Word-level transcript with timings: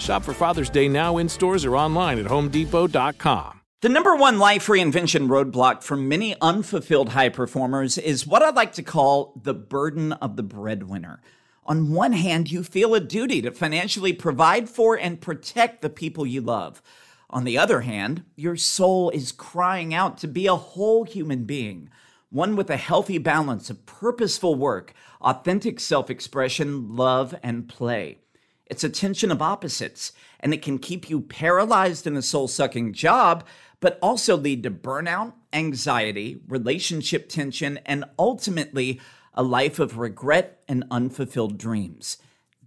Shop 0.00 0.22
for 0.22 0.32
Father's 0.32 0.70
Day 0.70 0.88
now 0.88 1.18
in 1.18 1.28
stores 1.28 1.64
or 1.64 1.76
online 1.76 2.18
at 2.18 2.26
homedepot.com. 2.26 3.60
The 3.82 3.88
number 3.90 4.16
one 4.16 4.38
life 4.38 4.66
reinvention 4.66 5.28
roadblock 5.28 5.82
for 5.82 5.96
many 5.96 6.34
unfulfilled 6.40 7.10
high 7.10 7.28
performers 7.28 7.98
is 7.98 8.26
what 8.26 8.42
I 8.42 8.50
like 8.50 8.72
to 8.74 8.82
call 8.82 9.34
the 9.40 9.54
burden 9.54 10.12
of 10.14 10.36
the 10.36 10.42
breadwinner. 10.42 11.20
On 11.64 11.92
one 11.92 12.12
hand, 12.12 12.50
you 12.50 12.62
feel 12.62 12.94
a 12.94 13.00
duty 13.00 13.42
to 13.42 13.50
financially 13.50 14.12
provide 14.12 14.68
for 14.68 14.96
and 14.96 15.20
protect 15.20 15.82
the 15.82 15.90
people 15.90 16.24
you 16.24 16.40
love. 16.40 16.80
On 17.28 17.44
the 17.44 17.58
other 17.58 17.82
hand, 17.82 18.24
your 18.34 18.56
soul 18.56 19.10
is 19.10 19.30
crying 19.30 19.92
out 19.92 20.16
to 20.18 20.28
be 20.28 20.46
a 20.46 20.56
whole 20.56 21.04
human 21.04 21.44
being, 21.44 21.90
one 22.30 22.56
with 22.56 22.70
a 22.70 22.76
healthy 22.76 23.18
balance 23.18 23.68
of 23.68 23.84
purposeful 23.84 24.54
work, 24.54 24.94
authentic 25.20 25.80
self 25.80 26.08
expression, 26.08 26.96
love, 26.96 27.34
and 27.42 27.68
play. 27.68 28.20
It's 28.66 28.84
a 28.84 28.88
tension 28.88 29.30
of 29.30 29.40
opposites, 29.40 30.12
and 30.40 30.52
it 30.52 30.62
can 30.62 30.78
keep 30.78 31.08
you 31.08 31.20
paralyzed 31.20 32.06
in 32.06 32.16
a 32.16 32.22
soul 32.22 32.48
sucking 32.48 32.92
job 32.92 33.44
but 33.80 33.98
also 34.00 34.36
lead 34.36 34.62
to 34.62 34.70
burnout, 34.70 35.34
anxiety, 35.52 36.40
relationship 36.48 37.28
tension, 37.28 37.78
and 37.84 38.04
ultimately 38.18 39.00
a 39.34 39.42
life 39.42 39.78
of 39.78 39.98
regret 39.98 40.62
and 40.66 40.84
unfulfilled 40.90 41.58
dreams. 41.58 42.18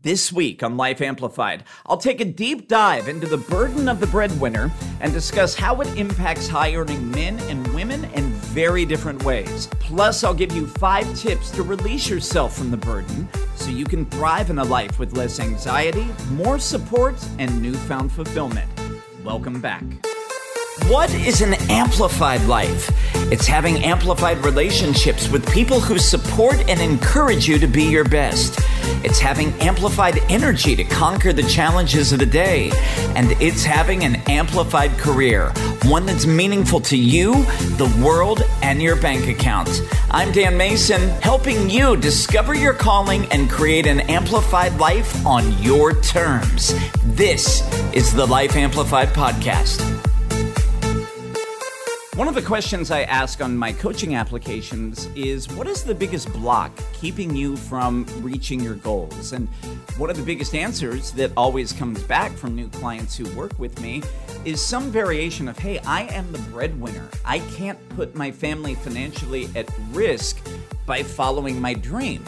This 0.02 0.32
week 0.32 0.64
on 0.64 0.78
Life 0.78 1.02
Amplified, 1.02 1.66
I'll 1.86 1.98
take 1.98 2.22
a 2.22 2.26
deep 2.26 2.70
dive 2.70 3.10
into 3.10 3.28
the 3.28 3.36
burden 3.36 3.90
of 3.90 4.00
the 4.00 4.08
breadwinner 4.08 4.72
and 5.02 5.12
discuss 5.12 5.54
how 5.54 5.82
it 5.82 5.90
impacts 5.98 6.48
high 6.48 6.74
earning 6.74 7.12
men 7.12 7.38
and 7.50 7.68
women 7.74 8.06
in 8.14 8.32
very 8.32 8.86
different 8.86 9.22
ways. 9.26 9.68
Plus, 9.82 10.24
I'll 10.24 10.34
give 10.34 10.54
you 10.54 10.68
five 10.68 11.14
tips 11.18 11.52
to 11.52 11.64
release 11.64 12.10
yourself 12.10 12.58
from 12.58 12.72
the 12.72 12.78
burden 12.78 13.28
so 13.56 13.72
you 13.72 13.84
can 13.84 14.06
thrive 14.06 14.50
in 14.50 14.60
a 14.60 14.64
life 14.64 15.00
with 15.00 15.18
less 15.18 15.42
anxiety, 15.42 16.08
more 16.32 16.60
support, 16.60 17.22
and 17.38 17.62
newfound 17.62 18.10
fulfillment. 18.10 18.70
Welcome 19.26 19.60
back. 19.60 19.84
What 20.88 21.14
is 21.14 21.42
an 21.42 21.54
amplified 21.70 22.44
life? 22.46 22.90
It's 23.32 23.46
having 23.46 23.84
amplified 23.84 24.44
relationships 24.44 25.30
with 25.30 25.48
people 25.52 25.80
who 25.80 26.00
support 26.00 26.58
and 26.68 26.82
encourage 26.82 27.48
you 27.48 27.60
to 27.60 27.68
be 27.68 27.84
your 27.84 28.04
best. 28.04 28.60
It's 29.04 29.20
having 29.20 29.54
amplified 29.62 30.18
energy 30.30 30.76
to 30.76 30.84
conquer 30.84 31.32
the 31.32 31.44
challenges 31.44 32.12
of 32.12 32.20
the 32.20 32.26
day. 32.26 32.72
And 33.16 33.32
it's 33.34 33.64
having 33.64 34.04
an 34.04 34.16
amplified 34.28 34.98
career, 34.98 35.50
one 35.84 36.08
that's 36.08 36.26
meaningful 36.26 36.82
to 36.82 36.98
you, 36.98 37.34
the 37.78 38.02
world, 38.04 38.42
and 38.64 38.82
your 38.82 38.96
bank 38.96 39.28
account. 39.28 39.70
I'm 40.10 40.32
Dan 40.32 40.58
Mason, 40.58 41.02
helping 41.22 41.70
you 41.70 41.98
discover 41.98 42.56
your 42.56 42.74
calling 42.74 43.26
and 43.32 43.50
create 43.50 43.86
an 43.86 44.00
amplified 44.02 44.78
life 44.80 45.26
on 45.26 45.56
your 45.62 46.02
terms. 46.02 46.74
This 47.04 47.62
is 47.94 48.12
the 48.14 48.26
Life 48.26 48.56
Amplified 48.56 49.10
Podcast. 49.10 49.99
One 52.20 52.28
of 52.28 52.36
the 52.36 52.42
questions 52.42 52.92
I 52.92 53.04
ask 53.04 53.40
on 53.40 53.58
my 53.58 53.72
coaching 53.72 54.16
applications 54.16 55.06
is 55.16 55.48
what 55.54 55.68
is 55.68 55.84
the 55.84 55.96
biggest 55.96 56.30
block 56.34 56.78
keeping 56.92 57.34
you 57.34 57.56
from 57.56 58.06
reaching 58.18 58.60
your 58.60 58.76
goals? 58.76 59.32
And 59.32 59.48
one 59.96 60.10
of 60.10 60.18
the 60.18 60.24
biggest 60.24 60.54
answers 60.54 61.14
that 61.14 61.32
always 61.38 61.72
comes 61.72 62.04
back 62.04 62.34
from 62.34 62.58
new 62.58 62.68
clients 62.68 63.16
who 63.16 63.24
work 63.38 63.58
with 63.58 63.80
me 63.80 64.04
is 64.44 64.62
some 64.62 64.92
variation 64.92 65.48
of, 65.48 65.58
hey, 65.58 65.80
I 65.86 66.08
am 66.08 66.30
the 66.34 66.40
breadwinner. 66.52 67.08
I 67.24 67.40
can't 67.56 67.80
put 67.96 68.14
my 68.16 68.32
family 68.32 68.76
financially 68.76 69.48
at 69.56 69.70
risk 69.94 70.46
by 70.86 71.04
following 71.04 71.62
my 71.62 71.74
dream. 71.74 72.26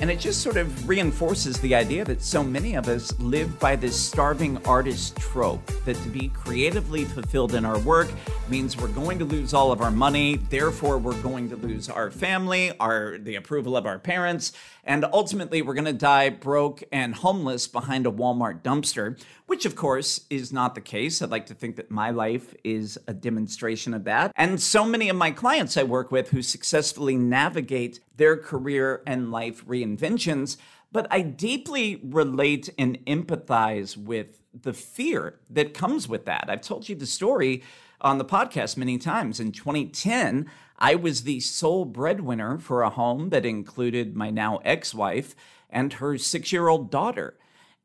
And 0.00 0.10
it 0.10 0.18
just 0.18 0.40
sort 0.40 0.56
of 0.56 0.88
reinforces 0.88 1.60
the 1.60 1.74
idea 1.74 2.06
that 2.06 2.22
so 2.22 2.42
many 2.42 2.74
of 2.74 2.88
us 2.88 3.12
live 3.20 3.60
by 3.60 3.76
this 3.76 4.00
starving 4.00 4.56
artist 4.64 5.14
trope 5.16 5.66
that 5.84 5.94
to 5.96 6.08
be 6.08 6.28
creatively 6.28 7.04
fulfilled 7.04 7.54
in 7.54 7.66
our 7.66 7.78
work 7.80 8.10
means 8.48 8.78
we're 8.78 8.88
going 8.88 9.18
to 9.18 9.26
lose 9.26 9.52
all 9.52 9.72
of 9.72 9.82
our 9.82 9.90
money, 9.90 10.36
therefore 10.48 10.96
we're 10.96 11.20
going 11.20 11.50
to 11.50 11.56
lose 11.56 11.90
our 11.90 12.10
family, 12.10 12.72
our 12.80 13.18
the 13.18 13.36
approval 13.36 13.76
of 13.76 13.84
our 13.84 13.98
parents, 13.98 14.54
and 14.84 15.04
ultimately 15.12 15.62
we're 15.62 15.74
going 15.74 15.84
to 15.84 15.92
die 15.92 16.28
broke 16.28 16.82
and 16.92 17.14
homeless 17.14 17.66
behind 17.66 18.06
a 18.06 18.10
Walmart 18.10 18.62
dumpster, 18.62 19.20
which 19.46 19.64
of 19.64 19.76
course 19.76 20.26
is 20.30 20.52
not 20.52 20.74
the 20.74 20.80
case. 20.80 21.20
I'd 21.20 21.30
like 21.30 21.46
to 21.46 21.54
think 21.54 21.76
that 21.76 21.90
my 21.90 22.10
life 22.10 22.54
is 22.64 22.98
a 23.06 23.14
demonstration 23.14 23.94
of 23.94 24.04
that. 24.04 24.32
And 24.36 24.60
so 24.60 24.84
many 24.84 25.08
of 25.08 25.16
my 25.16 25.30
clients 25.30 25.76
I 25.76 25.82
work 25.82 26.10
with 26.10 26.30
who 26.30 26.42
successfully 26.42 27.16
navigate 27.16 28.00
their 28.16 28.36
career 28.36 29.02
and 29.06 29.30
life 29.30 29.66
reinventions, 29.66 30.56
but 30.92 31.06
I 31.10 31.22
deeply 31.22 32.00
relate 32.02 32.68
and 32.78 32.98
empathize 33.06 33.96
with 33.96 34.40
the 34.52 34.72
fear 34.72 35.38
that 35.48 35.74
comes 35.74 36.08
with 36.08 36.24
that. 36.24 36.46
I've 36.48 36.60
told 36.60 36.88
you 36.88 36.96
the 36.96 37.06
story 37.06 37.62
on 38.00 38.18
the 38.18 38.24
podcast 38.24 38.76
many 38.76 38.98
times. 38.98 39.40
In 39.40 39.52
2010, 39.52 40.50
I 40.80 40.94
was 40.94 41.22
the 41.22 41.40
sole 41.40 41.84
breadwinner 41.84 42.58
for 42.58 42.82
a 42.82 42.90
home 42.90 43.30
that 43.30 43.44
included 43.44 44.16
my 44.16 44.30
now 44.30 44.58
ex 44.64 44.94
wife 44.94 45.34
and 45.68 45.94
her 45.94 46.16
six 46.16 46.52
year 46.52 46.68
old 46.68 46.90
daughter. 46.90 47.36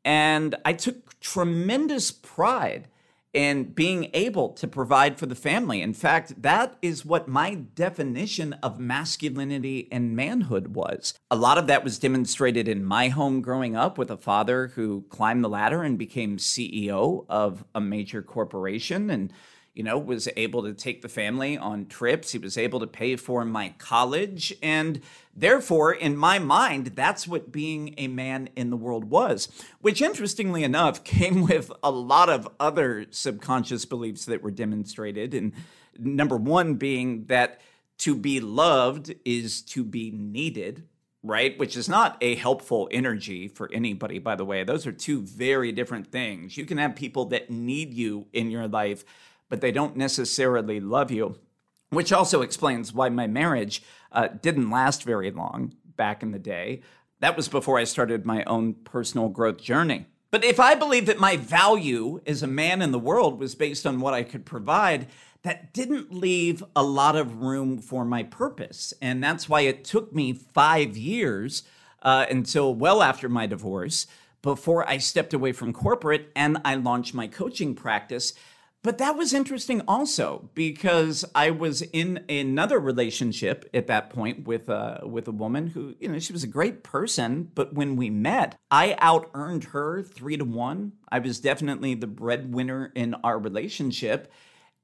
And 0.04 0.54
I 0.64 0.72
took 0.72 1.18
tremendous 1.20 2.10
pride 2.10 2.88
in 3.36 3.64
being 3.64 4.08
able 4.14 4.48
to 4.48 4.66
provide 4.66 5.18
for 5.18 5.26
the 5.26 5.34
family. 5.34 5.82
In 5.82 5.92
fact, 5.92 6.40
that 6.40 6.78
is 6.80 7.04
what 7.04 7.28
my 7.28 7.54
definition 7.54 8.54
of 8.62 8.80
masculinity 8.80 9.88
and 9.92 10.16
manhood 10.16 10.68
was. 10.68 11.12
A 11.30 11.36
lot 11.36 11.58
of 11.58 11.66
that 11.66 11.84
was 11.84 11.98
demonstrated 11.98 12.66
in 12.66 12.82
my 12.82 13.08
home 13.10 13.42
growing 13.42 13.76
up 13.76 13.98
with 13.98 14.10
a 14.10 14.16
father 14.16 14.68
who 14.68 15.04
climbed 15.10 15.44
the 15.44 15.50
ladder 15.50 15.82
and 15.82 15.98
became 15.98 16.38
CEO 16.38 17.26
of 17.28 17.62
a 17.74 17.80
major 17.80 18.22
corporation 18.22 19.10
and 19.10 19.30
you 19.76 19.82
know, 19.82 19.98
was 19.98 20.26
able 20.36 20.62
to 20.62 20.72
take 20.72 21.02
the 21.02 21.08
family 21.08 21.58
on 21.58 21.84
trips. 21.86 22.32
He 22.32 22.38
was 22.38 22.56
able 22.56 22.80
to 22.80 22.86
pay 22.86 23.14
for 23.14 23.44
my 23.44 23.74
college. 23.76 24.54
And 24.62 25.02
therefore, 25.36 25.92
in 25.92 26.16
my 26.16 26.38
mind, 26.38 26.92
that's 26.96 27.28
what 27.28 27.52
being 27.52 27.94
a 27.98 28.08
man 28.08 28.48
in 28.56 28.70
the 28.70 28.76
world 28.76 29.04
was, 29.04 29.48
which 29.82 30.00
interestingly 30.00 30.64
enough 30.64 31.04
came 31.04 31.42
with 31.46 31.70
a 31.82 31.90
lot 31.90 32.30
of 32.30 32.48
other 32.58 33.04
subconscious 33.10 33.84
beliefs 33.84 34.24
that 34.24 34.42
were 34.42 34.50
demonstrated. 34.50 35.34
And 35.34 35.52
number 35.98 36.38
one 36.38 36.76
being 36.76 37.26
that 37.26 37.60
to 37.98 38.16
be 38.16 38.40
loved 38.40 39.14
is 39.26 39.60
to 39.60 39.84
be 39.84 40.10
needed 40.10 40.84
right? 41.26 41.58
Which 41.58 41.76
is 41.76 41.88
not 41.88 42.16
a 42.20 42.36
helpful 42.36 42.88
energy 42.92 43.48
for 43.48 43.68
anybody, 43.72 44.20
by 44.20 44.36
the 44.36 44.44
way. 44.44 44.62
Those 44.62 44.86
are 44.86 44.92
two 44.92 45.22
very 45.22 45.72
different 45.72 46.06
things. 46.06 46.56
You 46.56 46.64
can 46.64 46.78
have 46.78 46.94
people 46.94 47.24
that 47.26 47.50
need 47.50 47.92
you 47.92 48.26
in 48.32 48.48
your 48.50 48.68
life, 48.68 49.04
but 49.48 49.60
they 49.60 49.72
don't 49.72 49.96
necessarily 49.96 50.80
love 50.80 51.10
you, 51.10 51.38
which 51.90 52.12
also 52.12 52.42
explains 52.42 52.92
why 52.92 53.08
my 53.08 53.26
marriage 53.26 53.82
uh, 54.12 54.28
didn't 54.28 54.70
last 54.70 55.02
very 55.04 55.30
long 55.30 55.74
back 55.96 56.22
in 56.22 56.32
the 56.32 56.38
day. 56.38 56.82
That 57.20 57.36
was 57.36 57.48
before 57.48 57.78
I 57.78 57.84
started 57.84 58.26
my 58.26 58.44
own 58.44 58.74
personal 58.74 59.28
growth 59.28 59.58
journey. 59.58 60.06
But 60.30 60.44
if 60.44 60.60
I 60.60 60.74
believe 60.74 61.06
that 61.06 61.20
my 61.20 61.36
value 61.36 62.20
as 62.26 62.42
a 62.42 62.48
man 62.48 62.82
in 62.82 62.90
the 62.90 62.98
world 62.98 63.38
was 63.38 63.54
based 63.54 63.86
on 63.86 64.00
what 64.00 64.12
I 64.12 64.22
could 64.22 64.44
provide, 64.44 65.06
that 65.42 65.72
didn't 65.72 66.12
leave 66.12 66.64
a 66.74 66.82
lot 66.82 67.16
of 67.16 67.40
room 67.40 67.78
for 67.78 68.04
my 68.04 68.24
purpose. 68.24 68.92
And 69.00 69.22
that's 69.22 69.48
why 69.48 69.62
it 69.62 69.84
took 69.84 70.12
me 70.12 70.32
five 70.32 70.96
years 70.96 71.62
uh, 72.02 72.26
until 72.28 72.74
well 72.74 73.02
after 73.02 73.28
my 73.28 73.46
divorce 73.46 74.06
before 74.42 74.88
I 74.88 74.98
stepped 74.98 75.32
away 75.32 75.52
from 75.52 75.72
corporate 75.72 76.30
and 76.36 76.58
I 76.64 76.74
launched 76.74 77.14
my 77.14 77.28
coaching 77.28 77.74
practice. 77.74 78.32
But 78.86 78.98
that 78.98 79.16
was 79.16 79.34
interesting 79.34 79.82
also 79.88 80.48
because 80.54 81.24
I 81.34 81.50
was 81.50 81.82
in 81.82 82.24
another 82.28 82.78
relationship 82.78 83.68
at 83.74 83.88
that 83.88 84.10
point 84.10 84.46
with 84.46 84.68
a, 84.68 85.00
with 85.04 85.26
a 85.26 85.32
woman 85.32 85.66
who, 85.66 85.96
you 85.98 86.06
know, 86.08 86.20
she 86.20 86.32
was 86.32 86.44
a 86.44 86.46
great 86.46 86.84
person. 86.84 87.50
But 87.52 87.74
when 87.74 87.96
we 87.96 88.10
met, 88.10 88.56
I 88.70 88.94
out 89.00 89.28
earned 89.34 89.64
her 89.64 90.02
three 90.02 90.36
to 90.36 90.44
one. 90.44 90.92
I 91.10 91.18
was 91.18 91.40
definitely 91.40 91.94
the 91.94 92.06
breadwinner 92.06 92.92
in 92.94 93.14
our 93.24 93.40
relationship. 93.40 94.32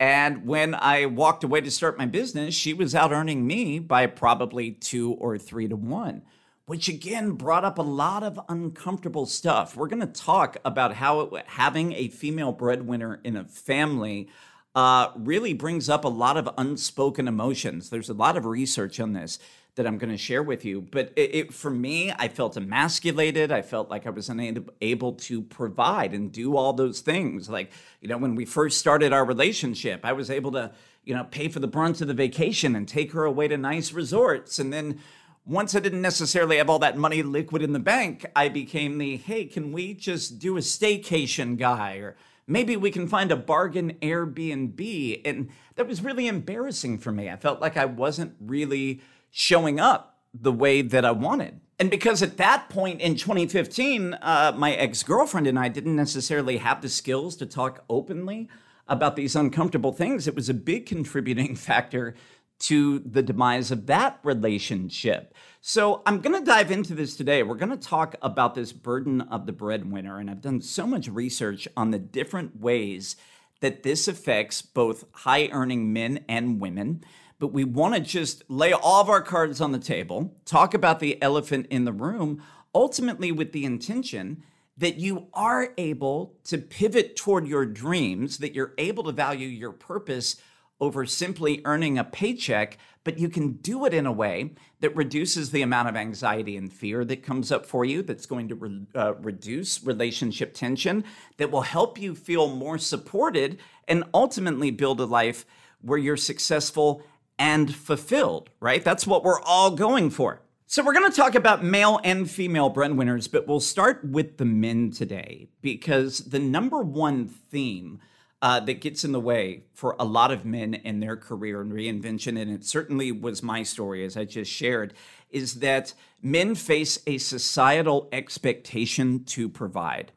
And 0.00 0.46
when 0.46 0.74
I 0.74 1.06
walked 1.06 1.44
away 1.44 1.60
to 1.60 1.70
start 1.70 1.96
my 1.96 2.06
business, 2.06 2.56
she 2.56 2.74
was 2.74 2.96
out 2.96 3.12
earning 3.12 3.46
me 3.46 3.78
by 3.78 4.08
probably 4.08 4.72
two 4.72 5.12
or 5.12 5.38
three 5.38 5.68
to 5.68 5.76
one, 5.76 6.22
which 6.66 6.88
again 6.88 7.32
brought 7.32 7.64
up 7.64 7.78
a 7.78 7.82
lot 7.82 8.22
of 8.22 8.40
uncomfortable 8.48 9.26
stuff. 9.26 9.76
We're 9.76 9.88
going 9.88 10.00
to 10.00 10.06
talk 10.06 10.56
about 10.64 10.94
how 10.94 11.20
it, 11.20 11.44
having 11.46 11.92
a 11.92 12.08
female 12.08 12.52
breadwinner 12.52 13.20
in 13.24 13.36
a 13.36 13.44
family 13.44 14.28
uh, 14.74 15.08
really 15.16 15.52
brings 15.52 15.88
up 15.88 16.04
a 16.04 16.08
lot 16.08 16.36
of 16.36 16.48
unspoken 16.56 17.28
emotions. 17.28 17.90
There's 17.90 18.08
a 18.08 18.14
lot 18.14 18.36
of 18.36 18.46
research 18.46 19.00
on 19.00 19.12
this 19.12 19.38
that 19.74 19.86
I'm 19.86 19.96
going 19.96 20.10
to 20.10 20.18
share 20.18 20.42
with 20.42 20.64
you. 20.64 20.82
But 20.82 21.12
it, 21.16 21.34
it, 21.34 21.54
for 21.54 21.70
me, 21.70 22.12
I 22.12 22.28
felt 22.28 22.56
emasculated. 22.56 23.50
I 23.50 23.62
felt 23.62 23.88
like 23.90 24.06
I 24.06 24.10
was 24.10 24.28
unable 24.28 25.12
to 25.12 25.42
provide 25.42 26.12
and 26.12 26.30
do 26.30 26.56
all 26.56 26.74
those 26.74 27.00
things. 27.00 27.48
Like, 27.48 27.72
you 28.00 28.08
know, 28.08 28.18
when 28.18 28.34
we 28.34 28.44
first 28.44 28.78
started 28.78 29.12
our 29.12 29.24
relationship, 29.24 30.00
I 30.04 30.12
was 30.12 30.30
able 30.30 30.52
to, 30.52 30.72
you 31.04 31.14
know, 31.14 31.24
pay 31.24 31.48
for 31.48 31.58
the 31.58 31.66
brunt 31.66 32.02
of 32.02 32.08
the 32.08 32.14
vacation 32.14 32.76
and 32.76 32.86
take 32.86 33.12
her 33.12 33.24
away 33.24 33.48
to 33.48 33.56
nice 33.56 33.92
resorts. 33.92 34.58
And 34.58 34.72
then 34.72 35.00
once 35.44 35.74
I 35.74 35.80
didn't 35.80 36.02
necessarily 36.02 36.58
have 36.58 36.70
all 36.70 36.78
that 36.80 36.96
money 36.96 37.22
liquid 37.22 37.62
in 37.62 37.72
the 37.72 37.80
bank, 37.80 38.26
I 38.36 38.48
became 38.48 38.98
the, 38.98 39.16
hey, 39.16 39.44
can 39.44 39.72
we 39.72 39.94
just 39.94 40.38
do 40.38 40.56
a 40.56 40.60
staycation 40.60 41.56
guy? 41.56 41.96
Or, 41.96 42.16
maybe 42.46 42.76
we 42.76 42.90
can 42.90 43.08
find 43.08 43.30
a 43.30 43.36
bargain 43.36 43.94
Airbnb. 44.02 45.20
And 45.24 45.50
that 45.76 45.88
was 45.88 46.02
really 46.02 46.28
embarrassing 46.28 46.98
for 46.98 47.12
me. 47.12 47.30
I 47.30 47.36
felt 47.36 47.60
like 47.60 47.76
I 47.76 47.84
wasn't 47.84 48.34
really 48.40 49.00
showing 49.30 49.80
up 49.80 50.18
the 50.34 50.52
way 50.52 50.82
that 50.82 51.04
I 51.04 51.10
wanted. 51.10 51.60
And 51.78 51.90
because 51.90 52.22
at 52.22 52.36
that 52.36 52.68
point 52.68 53.00
in 53.00 53.16
2015, 53.16 54.14
uh, 54.14 54.52
my 54.56 54.72
ex 54.74 55.02
girlfriend 55.02 55.46
and 55.46 55.58
I 55.58 55.68
didn't 55.68 55.96
necessarily 55.96 56.58
have 56.58 56.80
the 56.80 56.88
skills 56.88 57.36
to 57.36 57.46
talk 57.46 57.84
openly 57.88 58.48
about 58.86 59.16
these 59.16 59.34
uncomfortable 59.34 59.92
things, 59.92 60.26
it 60.26 60.34
was 60.34 60.48
a 60.48 60.54
big 60.54 60.86
contributing 60.86 61.56
factor 61.56 62.14
to 62.62 62.98
the 63.00 63.22
demise 63.22 63.70
of 63.70 63.86
that 63.86 64.18
relationship. 64.22 65.34
So 65.60 66.02
I'm 66.06 66.20
going 66.20 66.38
to 66.38 66.44
dive 66.44 66.70
into 66.70 66.94
this 66.94 67.16
today. 67.16 67.42
We're 67.42 67.54
going 67.54 67.70
to 67.70 67.76
talk 67.76 68.16
about 68.22 68.54
this 68.54 68.72
burden 68.72 69.20
of 69.20 69.46
the 69.46 69.52
breadwinner. 69.52 70.18
And 70.18 70.28
I've 70.28 70.40
done 70.40 70.60
so 70.60 70.86
much 70.86 71.08
research 71.08 71.68
on 71.76 71.90
the 71.90 71.98
different 71.98 72.60
ways 72.60 73.16
that 73.60 73.82
this 73.82 74.08
affects 74.08 74.62
both 74.62 75.04
high 75.12 75.48
earning 75.52 75.92
men 75.92 76.24
and 76.28 76.60
women 76.60 77.04
but 77.42 77.52
we 77.52 77.64
want 77.64 77.92
to 77.92 78.00
just 78.00 78.48
lay 78.48 78.72
all 78.72 79.00
of 79.00 79.08
our 79.08 79.20
cards 79.20 79.60
on 79.60 79.72
the 79.72 79.78
table, 79.80 80.32
talk 80.44 80.74
about 80.74 81.00
the 81.00 81.20
elephant 81.20 81.66
in 81.70 81.84
the 81.84 81.92
room, 81.92 82.40
ultimately 82.72 83.32
with 83.32 83.50
the 83.50 83.64
intention 83.64 84.44
that 84.76 84.94
you 84.94 85.26
are 85.34 85.72
able 85.76 86.36
to 86.44 86.56
pivot 86.56 87.16
toward 87.16 87.48
your 87.48 87.66
dreams, 87.66 88.38
that 88.38 88.54
you're 88.54 88.74
able 88.78 89.02
to 89.02 89.10
value 89.10 89.48
your 89.48 89.72
purpose 89.72 90.36
over 90.82 91.06
simply 91.06 91.62
earning 91.64 91.96
a 91.96 92.02
paycheck, 92.02 92.76
but 93.04 93.16
you 93.16 93.28
can 93.28 93.52
do 93.52 93.86
it 93.86 93.94
in 93.94 94.04
a 94.04 94.10
way 94.10 94.50
that 94.80 94.94
reduces 94.96 95.52
the 95.52 95.62
amount 95.62 95.88
of 95.88 95.94
anxiety 95.94 96.56
and 96.56 96.72
fear 96.72 97.04
that 97.04 97.22
comes 97.22 97.52
up 97.52 97.64
for 97.64 97.84
you, 97.84 98.02
that's 98.02 98.26
going 98.26 98.48
to 98.48 98.56
re- 98.56 98.86
uh, 98.96 99.14
reduce 99.20 99.84
relationship 99.84 100.52
tension, 100.52 101.04
that 101.36 101.52
will 101.52 101.62
help 101.62 102.00
you 102.00 102.16
feel 102.16 102.48
more 102.48 102.78
supported 102.78 103.60
and 103.86 104.02
ultimately 104.12 104.72
build 104.72 105.00
a 105.00 105.04
life 105.04 105.46
where 105.82 105.98
you're 105.98 106.16
successful 106.16 107.00
and 107.38 107.72
fulfilled, 107.72 108.50
right? 108.58 108.84
That's 108.84 109.06
what 109.06 109.22
we're 109.22 109.40
all 109.42 109.70
going 109.70 110.10
for. 110.10 110.42
So, 110.66 110.82
we're 110.82 110.94
going 110.94 111.08
to 111.08 111.16
talk 111.16 111.36
about 111.36 111.62
male 111.62 112.00
and 112.02 112.28
female 112.28 112.70
breadwinners, 112.70 113.28
but 113.28 113.46
we'll 113.46 113.60
start 113.60 114.04
with 114.04 114.38
the 114.38 114.44
men 114.44 114.90
today 114.90 115.46
because 115.60 116.30
the 116.30 116.40
number 116.40 116.80
one 116.80 117.28
theme 117.28 118.00
uh, 118.42 118.58
that 118.60 118.80
gets 118.80 119.04
in 119.04 119.12
the 119.12 119.20
way 119.20 119.62
for 119.72 119.94
a 120.00 120.04
lot 120.04 120.32
of 120.32 120.44
men 120.44 120.74
in 120.74 120.98
their 120.98 121.16
career 121.16 121.60
and 121.60 121.72
reinvention, 121.72 122.38
and 122.38 122.50
it 122.50 122.64
certainly 122.64 123.12
was 123.12 123.42
my 123.42 123.62
story 123.62 124.04
as 124.04 124.16
I 124.16 124.24
just 124.24 124.50
shared, 124.50 124.92
is 125.30 125.60
that 125.60 125.94
men 126.20 126.56
face 126.56 126.98
a 127.06 127.18
societal 127.18 128.08
expectation 128.12 129.22
to 129.24 129.48
provide. 129.48 130.10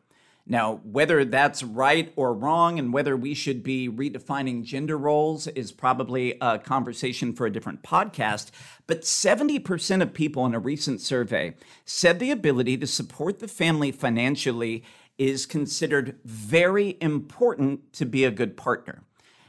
Now, 0.47 0.79
whether 0.83 1.25
that's 1.25 1.63
right 1.63 2.13
or 2.15 2.33
wrong 2.33 2.77
and 2.77 2.93
whether 2.93 3.17
we 3.17 3.33
should 3.33 3.63
be 3.63 3.89
redefining 3.89 4.63
gender 4.63 4.95
roles 4.95 5.47
is 5.47 5.71
probably 5.71 6.37
a 6.39 6.59
conversation 6.59 7.33
for 7.33 7.47
a 7.47 7.51
different 7.51 7.81
podcast. 7.81 8.51
But 8.85 9.01
70% 9.01 10.03
of 10.03 10.13
people 10.13 10.45
in 10.45 10.53
a 10.53 10.59
recent 10.59 11.01
survey 11.01 11.55
said 11.83 12.19
the 12.19 12.29
ability 12.29 12.77
to 12.77 12.85
support 12.85 13.39
the 13.39 13.47
family 13.47 13.91
financially 13.91 14.83
is 15.17 15.45
considered 15.45 16.19
very 16.25 16.97
important 17.01 17.93
to 17.93 18.05
be 18.05 18.23
a 18.23 18.31
good 18.31 18.57
partner. 18.57 19.03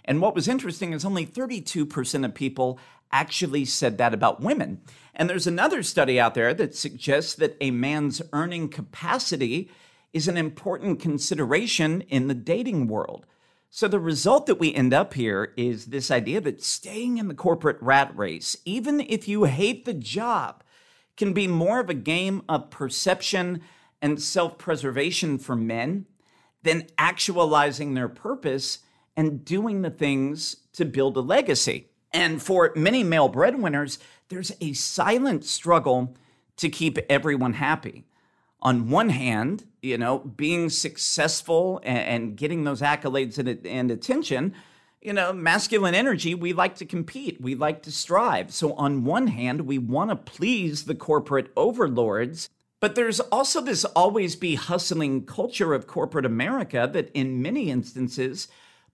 And 0.05 0.21
what 0.21 0.35
was 0.35 0.49
interesting 0.49 0.93
is 0.93 1.05
only 1.05 1.27
32% 1.27 2.25
of 2.25 2.35
people 2.35 2.79
actually 3.11 3.65
said 3.65 3.99
that 3.99 4.15
about 4.15 4.41
women. 4.41 4.81
And 5.15 5.29
there's 5.29 5.47
another 5.47 5.83
study 5.83 6.21
out 6.21 6.35
there 6.35 6.55
that 6.55 6.75
suggests 6.75 7.35
that 7.35 7.57
a 7.61 7.71
man's 7.71 8.23
earning 8.33 8.69
capacity 8.69 9.71
is 10.13 10.29
an 10.29 10.37
important 10.37 11.01
consideration 11.01 12.03
in 12.03 12.29
the 12.29 12.35
dating 12.35 12.87
world. 12.87 13.27
So, 13.70 13.89
the 13.89 14.01
result 14.01 14.46
that 14.46 14.58
we 14.58 14.75
end 14.75 14.94
up 14.94 15.15
here 15.15 15.53
is 15.56 15.87
this 15.87 16.11
idea 16.11 16.41
that 16.43 16.63
staying 16.63 17.19
in 17.19 17.29
the 17.29 17.35
corporate 17.35 17.77
rat 17.82 18.17
race, 18.17 18.56
even 18.65 19.01
if 19.01 19.29
you 19.29 19.44
hate 19.44 19.85
the 19.85 19.93
job, 19.93 20.63
can 21.17 21.32
be 21.32 21.46
more 21.46 21.81
of 21.81 21.91
a 21.91 21.94
game 21.94 22.43
of 22.49 22.70
perception 22.70 23.61
and 24.06 24.22
self 24.22 24.56
preservation 24.56 25.36
for 25.36 25.56
men 25.56 26.06
than 26.63 26.86
actualizing 26.96 27.94
their 27.94 28.08
purpose 28.08 28.79
and 29.17 29.44
doing 29.44 29.82
the 29.82 29.91
things 29.91 30.56
to 30.75 30.84
build 30.84 31.17
a 31.17 31.20
legacy. 31.20 31.89
And 32.13 32.41
for 32.41 32.72
many 32.77 33.03
male 33.03 33.29
breadwinners, 33.29 33.98
there's 34.29 34.53
a 34.60 34.75
silent 34.75 35.44
struggle 35.44 36.15
to 36.58 36.69
keep 36.69 36.98
everyone 37.10 37.55
happy 37.55 38.05
on 38.63 38.91
one 38.91 39.08
hand, 39.08 39.65
you 39.82 39.98
know, 39.98 40.19
being 40.20 40.70
successful 40.70 41.81
and, 41.82 42.36
getting 42.36 42.63
those 42.63 42.81
accolades 42.81 43.39
and, 43.39 43.91
attention, 43.91 44.55
you 45.03 45.13
know, 45.13 45.32
masculine 45.32 45.94
energy, 45.94 46.34
we 46.34 46.53
like 46.53 46.77
to 46.77 46.86
compete, 46.86 47.41
we 47.41 47.55
like 47.55 47.82
to 47.82 47.93
strive. 47.93 48.53
So, 48.53 48.72
on 48.75 49.05
one 49.05 49.29
hand, 49.29 49.63
we 49.63 49.79
want 49.79 50.10
to 50.10 50.17
please 50.17 50.84
the 50.84 50.94
corporate 50.94 51.51
overlords. 51.56 52.48
But 52.81 52.95
there's 52.95 53.21
also 53.21 53.61
this 53.61 53.85
always 53.85 54.37
be 54.37 54.55
hustling 54.55 55.25
culture 55.25 55.73
of 55.73 55.87
corporate 55.87 56.27
America 56.27 56.89
that, 56.93 57.11
in 57.15 57.41
many 57.41 57.71
instances, 57.71 58.49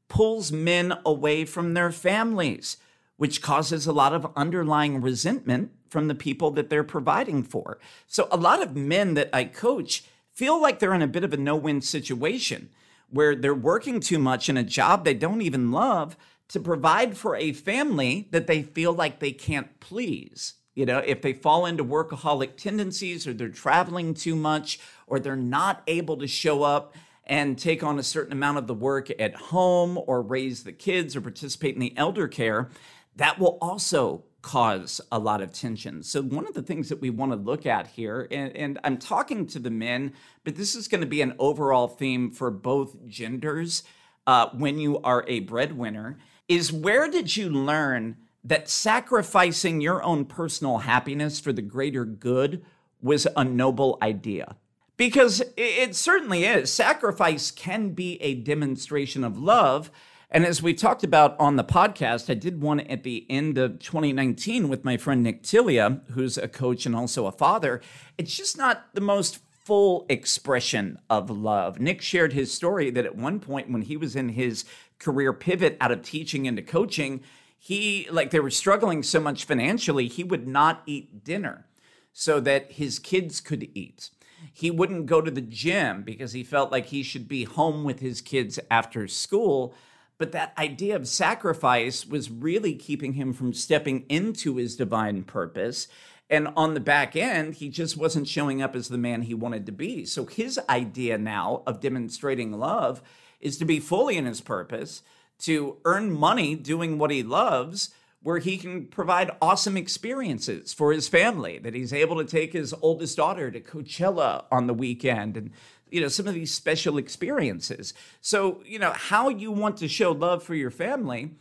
pulls 0.09 0.53
men 0.53 0.95
away 1.05 1.45
from 1.45 1.75
their 1.75 1.91
families, 1.91 2.77
which 3.17 3.43
causes 3.43 3.87
a 3.87 3.93
lot 3.93 4.12
of 4.12 4.31
underlying 4.37 5.01
resentment 5.01 5.73
from 5.89 6.09
the 6.09 6.15
people 6.15 6.51
that 6.53 6.71
they're 6.71 6.85
providing 6.85 7.43
for. 7.43 7.79
So 8.07 8.29
a 8.31 8.37
lot 8.37 8.62
of 8.62 8.77
men 8.77 9.15
that 9.15 9.31
I 9.33 9.45
coach 9.45 10.05
feel 10.33 10.61
like 10.61 10.79
they're 10.79 10.95
in 10.95 11.03
a 11.03 11.07
bit 11.07 11.25
of 11.25 11.33
a 11.33 11.37
no 11.37 11.57
win 11.57 11.81
situation 11.81 12.71
where 13.11 13.35
they're 13.35 13.55
working 13.55 14.01
too 14.01 14.19
much 14.19 14.49
in 14.49 14.57
a 14.57 14.62
job 14.62 15.05
they 15.05 15.15
don't 15.15 15.43
even 15.43 15.71
love 15.71 16.17
to 16.49 16.61
provide 16.61 17.17
for 17.17 17.37
a 17.37 17.53
family 17.53 18.29
that 18.31 18.47
they 18.47 18.62
feel 18.62 18.93
like 18.93 19.19
they 19.19 19.33
can't 19.33 19.81
please. 19.81 20.55
You 20.75 20.87
know, 20.87 20.99
if 20.99 21.21
they 21.21 21.35
fall 21.35 21.67
into 21.67 21.85
workaholic 21.85 22.57
tendencies 22.57 23.26
or 23.26 23.35
they're 23.35 23.49
traveling 23.49 24.14
too 24.14 24.35
much 24.35 24.81
or 25.07 25.21
they're 25.21 25.37
not 25.37 25.83
able 25.87 26.17
to 26.19 26.26
show 26.26 26.62
up 26.62 26.95
and 27.25 27.59
take 27.59 27.83
on 27.83 27.99
a 27.99 28.02
certain 28.02 28.33
amount 28.33 28.59
of 28.59 28.67
the 28.67 28.75
work 28.75 29.11
at 29.21 29.35
home 29.35 29.99
or 30.07 30.23
raise 30.23 30.64
the 30.64 30.73
kids 30.73 31.14
or 31.14 31.21
participate 31.21 31.75
in 31.75 31.81
the 31.81 31.97
elder 31.97 32.26
care, 32.26 32.71
that 33.17 33.38
will 33.38 33.59
also 33.61 34.25
cause 34.41 35.00
a 35.12 35.19
lot 35.19 35.41
of 35.41 35.52
tension. 35.52 36.02
So, 36.02 36.21
one 36.23 36.47
of 36.47 36.55
the 36.55 36.62
things 36.62 36.88
that 36.88 37.00
we 37.00 37.11
want 37.11 37.33
to 37.33 37.37
look 37.37 37.64
at 37.64 37.87
here, 37.87 38.26
and, 38.31 38.57
and 38.57 38.79
I'm 38.83 38.99
talking 38.99 39.47
to 39.49 39.59
the 39.59 39.71
men, 39.71 40.14
but 40.43 40.57
this 40.57 40.75
is 40.75 40.88
going 40.88 41.00
to 41.00 41.07
be 41.07 41.23
an 41.23 41.35
overall 41.38 41.87
theme 41.87 42.31
for 42.31 42.50
both 42.50 43.07
genders 43.07 43.85
uh, 44.26 44.49
when 44.52 44.79
you 44.79 45.00
are 45.02 45.25
a 45.29 45.41
breadwinner, 45.41 46.19
is 46.49 46.73
where 46.73 47.09
did 47.09 47.37
you 47.37 47.49
learn 47.49 48.17
that 48.44 48.68
sacrificing 48.68 49.80
your 49.80 50.02
own 50.02 50.25
personal 50.25 50.78
happiness 50.78 51.38
for 51.40 51.52
the 51.52 51.62
greater 51.62 52.04
good 52.04 52.64
was 53.00 53.26
a 53.37 53.44
noble 53.44 53.99
idea? 54.02 54.56
Because 54.96 55.42
it 55.56 55.96
certainly 55.96 56.44
is. 56.44 56.72
Sacrifice 56.72 57.50
can 57.50 57.90
be 57.90 58.20
a 58.22 58.34
demonstration 58.34 59.25
of 59.25 59.38
love. 59.38 59.90
And 60.30 60.46
as 60.46 60.62
we 60.62 60.75
talked 60.75 61.04
about 61.04 61.38
on 61.38 61.56
the 61.56 61.64
podcast, 61.64 62.30
I 62.30 62.34
did 62.34 62.62
one 62.62 62.80
at 62.80 63.02
the 63.02 63.26
end 63.28 63.58
of 63.58 63.78
2019 63.80 64.68
with 64.68 64.84
my 64.84 64.96
friend 64.96 65.22
Nick 65.22 65.42
Tilia, 65.42 66.00
who's 66.11 66.38
a 66.38 66.49
coach 66.49 66.87
and 66.87 66.94
also 66.94 67.26
a 67.26 67.32
father. 67.32 67.80
It's 68.16 68.37
just 68.37 68.56
not 68.56 68.87
the 68.94 69.00
most 69.00 69.40
full 69.64 70.06
expression 70.08 70.99
of 71.08 71.30
love. 71.30 71.80
Nick 71.80 72.00
shared 72.00 72.32
his 72.32 72.52
story 72.52 72.90
that 72.90 73.06
at 73.06 73.16
one 73.16 73.40
point 73.40 73.70
when 73.70 73.82
he 73.82 73.96
was 73.96 74.16
in 74.16 74.30
his 74.30 74.64
career 74.99 75.32
pivot 75.32 75.76
out 75.80 75.92
of 75.92 76.02
teaching 76.02 76.46
into 76.46 76.62
coaching, 76.62 77.20
he 77.64 78.09
like 78.11 78.33
they 78.33 78.40
were 78.40 78.50
struggling 78.50 79.04
so 79.04 79.21
much 79.21 79.45
financially, 79.45 80.09
he 80.09 80.25
would 80.25 80.49
not 80.49 80.83
eat 80.85 81.23
dinner 81.23 81.69
so 82.12 82.40
that 82.40 82.73
his 82.73 82.99
kids 82.99 83.40
could 83.40 83.71
eat. 83.73 84.11
He 84.52 84.69
wouldn't 84.69 85.07
go 85.07 85.21
to 85.21 85.31
the 85.31 85.40
gym 85.40 86.02
because 86.02 86.33
he 86.33 86.42
felt 86.42 86.73
like 86.73 86.87
he 86.87 87.04
should 87.04 87.28
be 87.28 87.45
home 87.45 87.85
with 87.85 88.00
his 88.00 88.21
kids 88.21 88.59
after 88.69 89.07
school. 89.07 89.76
But 90.19 90.33
that 90.33 90.52
idea 90.59 90.97
of 90.97 91.07
sacrifice 91.07 92.04
was 92.04 92.33
really 92.33 92.75
keeping 92.75 93.12
him 93.12 93.33
from 93.33 93.52
stepping 93.52 94.07
into 94.09 94.57
his 94.57 94.75
divine 94.75 95.23
purpose. 95.23 95.87
And 96.28 96.49
on 96.57 96.75
the 96.75 96.81
back 96.81 97.14
end, 97.14 97.54
he 97.54 97.69
just 97.69 97.97
wasn't 97.97 98.26
showing 98.26 98.61
up 98.61 98.75
as 98.75 98.88
the 98.88 98.99
man 98.99 99.23
he 99.23 99.35
wanted 99.35 99.66
to 99.66 99.73
be. 99.73 100.04
So 100.04 100.26
his 100.26 100.59
idea 100.69 101.16
now 101.16 101.62
of 101.64 101.81
demonstrating 101.81 102.50
love 102.50 103.02
is 103.40 103.57
to 103.59 103.64
be 103.64 103.78
fully 103.78 104.16
in 104.16 104.26
his 104.26 104.40
purpose, 104.40 105.02
to 105.42 105.76
earn 105.84 106.11
money 106.11 106.54
doing 106.54 106.99
what 106.99 107.11
he 107.11 107.22
loves, 107.22 107.90
where 108.22 108.38
he 108.38 108.56
can 108.56 108.87
provide 108.87 109.30
awesome 109.40 109.76
experiences 109.76 110.72
for 110.72 110.92
his 110.92 111.08
family, 111.08 111.58
that 111.58 111.75
he's 111.75 111.92
able 111.92 112.16
to 112.16 112.25
take 112.25 112.52
his 112.52 112.75
oldest 112.80 113.16
daughter 113.16 113.50
to 113.50 113.61
Coachella 113.61 114.44
on 114.50 114.66
the 114.66 114.75
weekend 114.75 115.37
and 115.37 115.50
you 115.90 116.00
know 116.00 116.08
some 116.08 116.26
of 116.26 116.34
these 116.34 116.54
special 116.54 116.96
experiences. 116.96 117.92
So, 118.20 118.62
you 118.64 118.78
know, 118.78 118.92
how 118.92 119.28
you 119.28 119.52
want 119.52 119.76
to 119.78 119.88
show 119.88 120.12
love 120.12 120.42
for 120.42 120.54
your 120.54 120.70
family, 120.70 121.32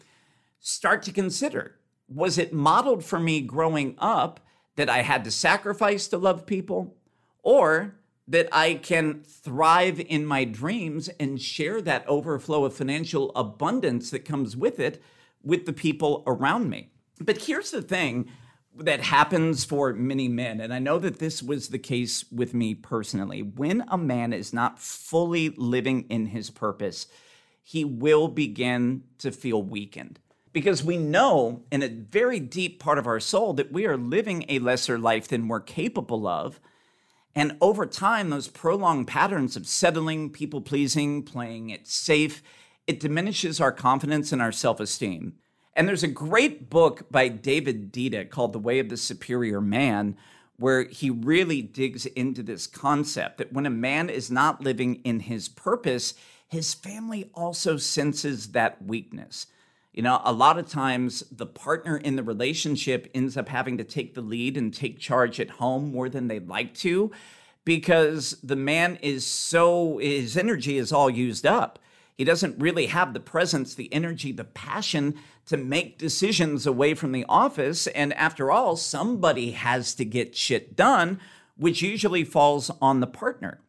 start 0.60 1.04
to 1.04 1.12
consider 1.12 1.76
was 2.14 2.38
it 2.38 2.52
modeled 2.52 3.06
for 3.06 3.20
me 3.20 3.42
growing 3.42 3.96
up 3.98 4.42
that 4.76 4.90
I 4.90 5.02
had 5.02 5.24
to 5.24 5.32
sacrifice 5.32 6.08
to 6.10 6.18
love 6.18 6.46
people 6.46 6.96
or 7.44 7.96
that 8.32 8.48
I 8.54 8.76
can 8.76 9.24
thrive 9.24 10.00
in 10.00 10.26
my 10.26 10.46
dreams 10.46 11.10
and 11.20 11.40
share 11.42 11.82
that 11.82 12.08
overflow 12.08 12.64
of 12.64 12.74
financial 12.74 13.32
abundance 13.36 14.10
that 14.12 14.24
comes 14.24 14.56
with 14.56 14.80
it 14.80 15.04
with 15.44 15.66
the 15.66 15.74
people 15.74 16.24
around 16.26 16.70
me. 16.70 16.92
But 17.20 17.44
here's 17.44 17.72
the 17.72 17.82
thing 17.82 18.30
that 18.78 19.02
happens 19.02 19.66
for 19.66 19.92
many 19.92 20.30
men, 20.30 20.62
and 20.62 20.74
I 20.74 20.80
know 20.80 20.98
that 21.00 21.20
this 21.20 21.44
was 21.44 21.68
the 21.68 21.78
case 21.78 22.24
with 22.32 22.54
me 22.54 22.74
personally. 22.74 23.42
When 23.42 23.84
a 23.90 23.98
man 23.98 24.32
is 24.32 24.54
not 24.54 24.80
fully 24.80 25.50
living 25.50 26.06
in 26.10 26.28
his 26.28 26.50
purpose, 26.50 27.08
he 27.62 27.84
will 27.84 28.30
begin 28.30 29.04
to 29.18 29.34
feel 29.34 29.62
weakened. 29.62 30.22
Because 30.54 30.86
we 30.86 30.96
know 30.96 31.64
in 31.70 31.84
a 31.84 31.90
very 31.90 32.40
deep 32.40 32.80
part 32.80 32.98
of 32.98 33.08
our 33.08 33.20
soul 33.20 33.52
that 33.54 33.74
we 33.74 33.86
are 33.86 33.98
living 33.98 34.46
a 34.48 34.60
lesser 34.60 34.98
life 34.98 35.28
than 35.28 35.50
we're 35.50 35.60
capable 35.60 36.26
of. 36.28 36.62
And 37.36 37.58
over 37.62 37.86
time, 37.86 38.30
those 38.30 38.48
prolonged 38.48 39.08
patterns 39.08 39.56
of 39.56 39.68
settling, 39.68 40.30
people 40.30 40.62
pleasing, 40.62 41.24
playing 41.24 41.70
it 41.70 41.88
safe, 41.88 42.44
it 42.88 43.00
diminishes 43.00 43.62
our 43.62 43.72
confidence 43.72 44.32
and 44.32 44.42
our 44.42 44.52
self 44.52 44.80
esteem. 44.80 45.36
And 45.74 45.88
there's 45.88 46.04
a 46.04 46.08
great 46.10 46.70
book 46.70 47.10
by 47.10 47.30
David 47.30 47.94
Deida 47.94 48.30
called 48.30 48.52
The 48.52 48.60
Way 48.60 48.80
of 48.80 48.90
the 48.90 48.98
Superior 48.98 49.62
Man, 49.62 50.18
where 50.58 50.84
he 50.84 51.10
really 51.10 51.62
digs 51.62 52.06
into 52.06 52.44
this 52.44 52.68
concept 52.68 53.38
that 53.38 53.54
when 53.54 53.66
a 53.66 53.72
man 53.72 54.10
is 54.10 54.30
not 54.30 54.62
living 54.62 54.96
in 55.04 55.22
his 55.22 55.48
purpose, 55.48 56.14
his 56.48 56.74
family 56.74 57.32
also 57.34 57.78
senses 57.78 58.52
that 58.52 58.84
weakness. 58.84 59.48
You 59.94 60.04
know, 60.04 60.22
a 60.24 60.32
lot 60.32 60.58
of 60.58 60.70
times 60.70 61.24
the 61.32 61.46
partner 61.46 61.98
in 61.98 62.16
the 62.16 62.24
relationship 62.24 63.10
ends 63.14 63.36
up 63.36 63.50
having 63.50 63.78
to 63.78 63.84
take 63.84 64.14
the 64.14 64.22
lead 64.22 64.56
and 64.56 64.74
take 64.74 65.00
charge 65.00 65.40
at 65.40 65.50
home 65.50 65.92
more 65.92 66.08
than 66.08 66.28
they'd 66.28 66.48
like 66.48 66.74
to 66.76 67.12
because 67.66 68.38
the 68.42 68.56
man 68.56 68.98
is 69.02 69.26
so, 69.26 69.98
his 69.98 70.38
energy 70.38 70.78
is 70.78 70.94
all 70.94 71.10
used 71.10 71.46
up. 71.46 71.78
He 72.18 72.24
doesn't 72.24 72.60
really 72.60 72.88
have 72.88 73.14
the 73.14 73.20
presence, 73.20 73.76
the 73.76 73.92
energy, 73.94 74.32
the 74.32 74.44
passion 74.44 75.16
to 75.48 75.58
make 75.58 75.98
decisions 75.98 76.66
away 76.66 76.94
from 76.94 77.12
the 77.12 77.26
office. 77.28 77.88
And 77.88 78.14
after 78.14 78.52
all, 78.52 78.76
somebody 78.76 79.52
has 79.52 79.96
to 79.96 80.06
get 80.06 80.36
shit 80.36 80.76
done, 80.76 81.20
which 81.58 81.82
usually 81.82 82.24
falls 82.24 82.72
on 82.82 83.00
the 83.00 83.08
partner. 83.08 83.60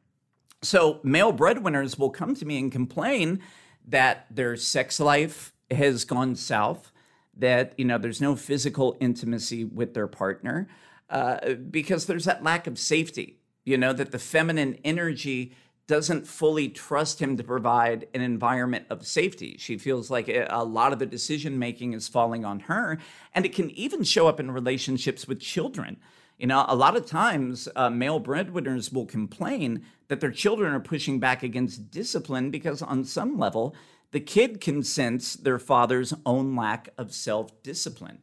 So 0.60 1.00
male 1.02 1.32
breadwinners 1.32 1.98
will 1.98 2.10
come 2.10 2.34
to 2.36 2.46
me 2.46 2.58
and 2.58 2.70
complain 2.70 3.40
that 3.88 4.26
their 4.30 4.56
sex 4.56 5.00
life 5.00 5.51
has 5.74 6.04
gone 6.04 6.36
south, 6.36 6.92
that 7.36 7.74
you 7.78 7.84
know 7.84 7.98
there's 7.98 8.20
no 8.20 8.36
physical 8.36 8.96
intimacy 9.00 9.64
with 9.64 9.94
their 9.94 10.06
partner 10.06 10.68
uh, 11.10 11.54
because 11.54 12.06
there's 12.06 12.24
that 12.24 12.42
lack 12.42 12.66
of 12.66 12.78
safety. 12.78 13.38
You 13.64 13.78
know 13.78 13.92
that 13.92 14.12
the 14.12 14.18
feminine 14.18 14.78
energy 14.84 15.54
doesn't 15.86 16.26
fully 16.26 16.68
trust 16.68 17.20
him 17.20 17.36
to 17.36 17.42
provide 17.42 18.06
an 18.14 18.20
environment 18.20 18.86
of 18.88 19.06
safety. 19.06 19.56
She 19.58 19.76
feels 19.76 20.10
like 20.10 20.28
a 20.28 20.64
lot 20.64 20.92
of 20.92 20.98
the 20.98 21.06
decision 21.06 21.58
making 21.58 21.92
is 21.92 22.08
falling 22.08 22.44
on 22.44 22.60
her, 22.60 22.98
and 23.34 23.44
it 23.44 23.54
can 23.54 23.70
even 23.72 24.02
show 24.04 24.28
up 24.28 24.40
in 24.40 24.50
relationships 24.50 25.26
with 25.26 25.40
children. 25.40 25.98
You 26.38 26.46
know, 26.46 26.64
a 26.66 26.74
lot 26.74 26.96
of 26.96 27.06
times 27.06 27.68
uh, 27.76 27.90
male 27.90 28.18
breadwinners 28.18 28.90
will 28.92 29.06
complain 29.06 29.84
that 30.08 30.20
their 30.20 30.30
children 30.30 30.72
are 30.72 30.80
pushing 30.80 31.20
back 31.20 31.42
against 31.42 31.90
discipline 31.90 32.50
because, 32.50 32.82
on 32.82 33.04
some 33.04 33.38
level, 33.38 33.74
the 34.12 34.20
kid 34.20 34.60
can 34.60 34.82
sense 34.82 35.34
their 35.34 35.58
father's 35.58 36.14
own 36.24 36.54
lack 36.54 36.90
of 36.96 37.12
self 37.12 37.62
discipline. 37.62 38.18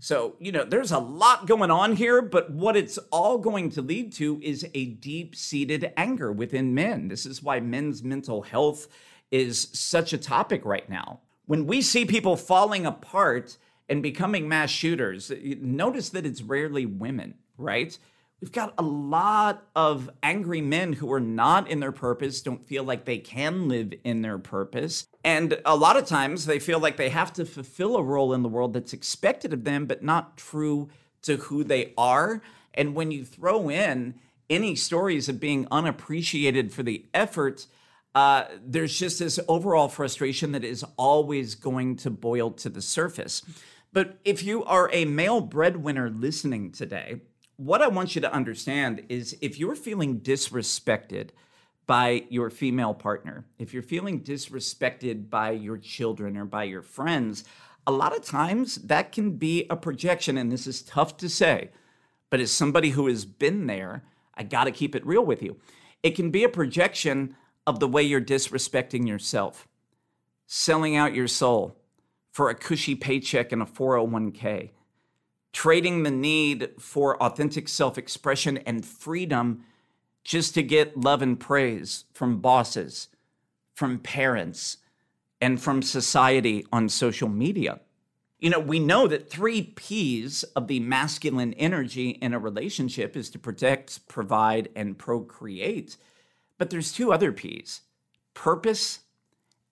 So, 0.00 0.36
you 0.38 0.52
know, 0.52 0.64
there's 0.64 0.92
a 0.92 0.98
lot 0.98 1.46
going 1.46 1.70
on 1.70 1.96
here, 1.96 2.20
but 2.20 2.50
what 2.50 2.76
it's 2.76 2.98
all 3.10 3.38
going 3.38 3.70
to 3.70 3.82
lead 3.82 4.12
to 4.14 4.38
is 4.42 4.66
a 4.74 4.86
deep 4.86 5.34
seated 5.34 5.92
anger 5.96 6.32
within 6.32 6.74
men. 6.74 7.08
This 7.08 7.24
is 7.24 7.42
why 7.42 7.60
men's 7.60 8.02
mental 8.02 8.42
health 8.42 8.88
is 9.30 9.68
such 9.72 10.12
a 10.12 10.18
topic 10.18 10.64
right 10.64 10.88
now. 10.90 11.20
When 11.46 11.66
we 11.66 11.80
see 11.80 12.04
people 12.04 12.36
falling 12.36 12.84
apart 12.84 13.56
and 13.88 14.02
becoming 14.02 14.48
mass 14.48 14.70
shooters, 14.70 15.32
notice 15.60 16.10
that 16.10 16.26
it's 16.26 16.42
rarely 16.42 16.84
women, 16.86 17.34
right? 17.56 17.96
We've 18.44 18.52
got 18.52 18.74
a 18.76 18.82
lot 18.82 19.66
of 19.74 20.10
angry 20.22 20.60
men 20.60 20.92
who 20.92 21.10
are 21.14 21.18
not 21.18 21.70
in 21.70 21.80
their 21.80 21.92
purpose, 21.92 22.42
don't 22.42 22.66
feel 22.66 22.84
like 22.84 23.06
they 23.06 23.16
can 23.16 23.68
live 23.68 23.94
in 24.04 24.20
their 24.20 24.36
purpose. 24.36 25.06
And 25.24 25.58
a 25.64 25.74
lot 25.74 25.96
of 25.96 26.04
times 26.04 26.44
they 26.44 26.58
feel 26.58 26.78
like 26.78 26.98
they 26.98 27.08
have 27.08 27.32
to 27.32 27.46
fulfill 27.46 27.96
a 27.96 28.02
role 28.02 28.34
in 28.34 28.42
the 28.42 28.50
world 28.50 28.74
that's 28.74 28.92
expected 28.92 29.54
of 29.54 29.64
them, 29.64 29.86
but 29.86 30.02
not 30.02 30.36
true 30.36 30.90
to 31.22 31.38
who 31.38 31.64
they 31.64 31.94
are. 31.96 32.42
And 32.74 32.94
when 32.94 33.10
you 33.10 33.24
throw 33.24 33.70
in 33.70 34.16
any 34.50 34.76
stories 34.76 35.30
of 35.30 35.40
being 35.40 35.66
unappreciated 35.70 36.70
for 36.70 36.82
the 36.82 37.06
effort, 37.14 37.66
uh, 38.14 38.44
there's 38.62 38.98
just 38.98 39.20
this 39.20 39.40
overall 39.48 39.88
frustration 39.88 40.52
that 40.52 40.64
is 40.64 40.84
always 40.98 41.54
going 41.54 41.96
to 41.96 42.10
boil 42.10 42.50
to 42.50 42.68
the 42.68 42.82
surface. 42.82 43.40
But 43.94 44.18
if 44.22 44.42
you 44.42 44.62
are 44.64 44.90
a 44.92 45.06
male 45.06 45.40
breadwinner 45.40 46.10
listening 46.10 46.72
today, 46.72 47.22
what 47.56 47.82
I 47.82 47.88
want 47.88 48.14
you 48.14 48.20
to 48.22 48.32
understand 48.32 49.04
is 49.08 49.36
if 49.40 49.58
you're 49.58 49.76
feeling 49.76 50.20
disrespected 50.20 51.30
by 51.86 52.24
your 52.30 52.50
female 52.50 52.94
partner, 52.94 53.44
if 53.58 53.72
you're 53.72 53.82
feeling 53.82 54.22
disrespected 54.22 55.28
by 55.30 55.50
your 55.50 55.76
children 55.78 56.36
or 56.36 56.44
by 56.44 56.64
your 56.64 56.82
friends, 56.82 57.44
a 57.86 57.92
lot 57.92 58.16
of 58.16 58.24
times 58.24 58.76
that 58.76 59.12
can 59.12 59.32
be 59.32 59.66
a 59.68 59.76
projection. 59.76 60.38
And 60.38 60.50
this 60.50 60.66
is 60.66 60.82
tough 60.82 61.16
to 61.18 61.28
say, 61.28 61.70
but 62.30 62.40
as 62.40 62.50
somebody 62.50 62.90
who 62.90 63.06
has 63.06 63.24
been 63.24 63.66
there, 63.66 64.04
I 64.34 64.42
got 64.42 64.64
to 64.64 64.72
keep 64.72 64.94
it 64.94 65.06
real 65.06 65.24
with 65.24 65.42
you. 65.42 65.56
It 66.02 66.16
can 66.16 66.30
be 66.30 66.44
a 66.44 66.48
projection 66.48 67.36
of 67.66 67.80
the 67.80 67.88
way 67.88 68.02
you're 68.02 68.20
disrespecting 68.20 69.06
yourself, 69.06 69.68
selling 70.46 70.96
out 70.96 71.14
your 71.14 71.28
soul 71.28 71.78
for 72.30 72.50
a 72.50 72.54
cushy 72.54 72.94
paycheck 72.94 73.52
and 73.52 73.62
a 73.62 73.66
401k 73.66 74.70
trading 75.54 76.02
the 76.02 76.10
need 76.10 76.68
for 76.78 77.22
authentic 77.22 77.68
self 77.68 77.96
expression 77.96 78.58
and 78.58 78.84
freedom 78.84 79.64
just 80.24 80.52
to 80.54 80.62
get 80.62 80.98
love 81.00 81.22
and 81.22 81.38
praise 81.40 82.04
from 82.12 82.40
bosses, 82.40 83.08
from 83.72 83.98
parents, 83.98 84.78
and 85.40 85.62
from 85.62 85.80
society 85.80 86.66
on 86.72 86.88
social 86.88 87.28
media. 87.28 87.80
You 88.38 88.50
know, 88.50 88.58
we 88.58 88.78
know 88.78 89.06
that 89.06 89.30
three 89.30 89.62
P's 89.62 90.42
of 90.42 90.66
the 90.66 90.80
masculine 90.80 91.54
energy 91.54 92.10
in 92.10 92.34
a 92.34 92.38
relationship 92.38 93.16
is 93.16 93.30
to 93.30 93.38
protect, 93.38 94.06
provide, 94.08 94.68
and 94.74 94.98
procreate. 94.98 95.96
But 96.58 96.70
there's 96.70 96.92
two 96.92 97.12
other 97.12 97.32
P's 97.32 97.82
purpose 98.34 99.00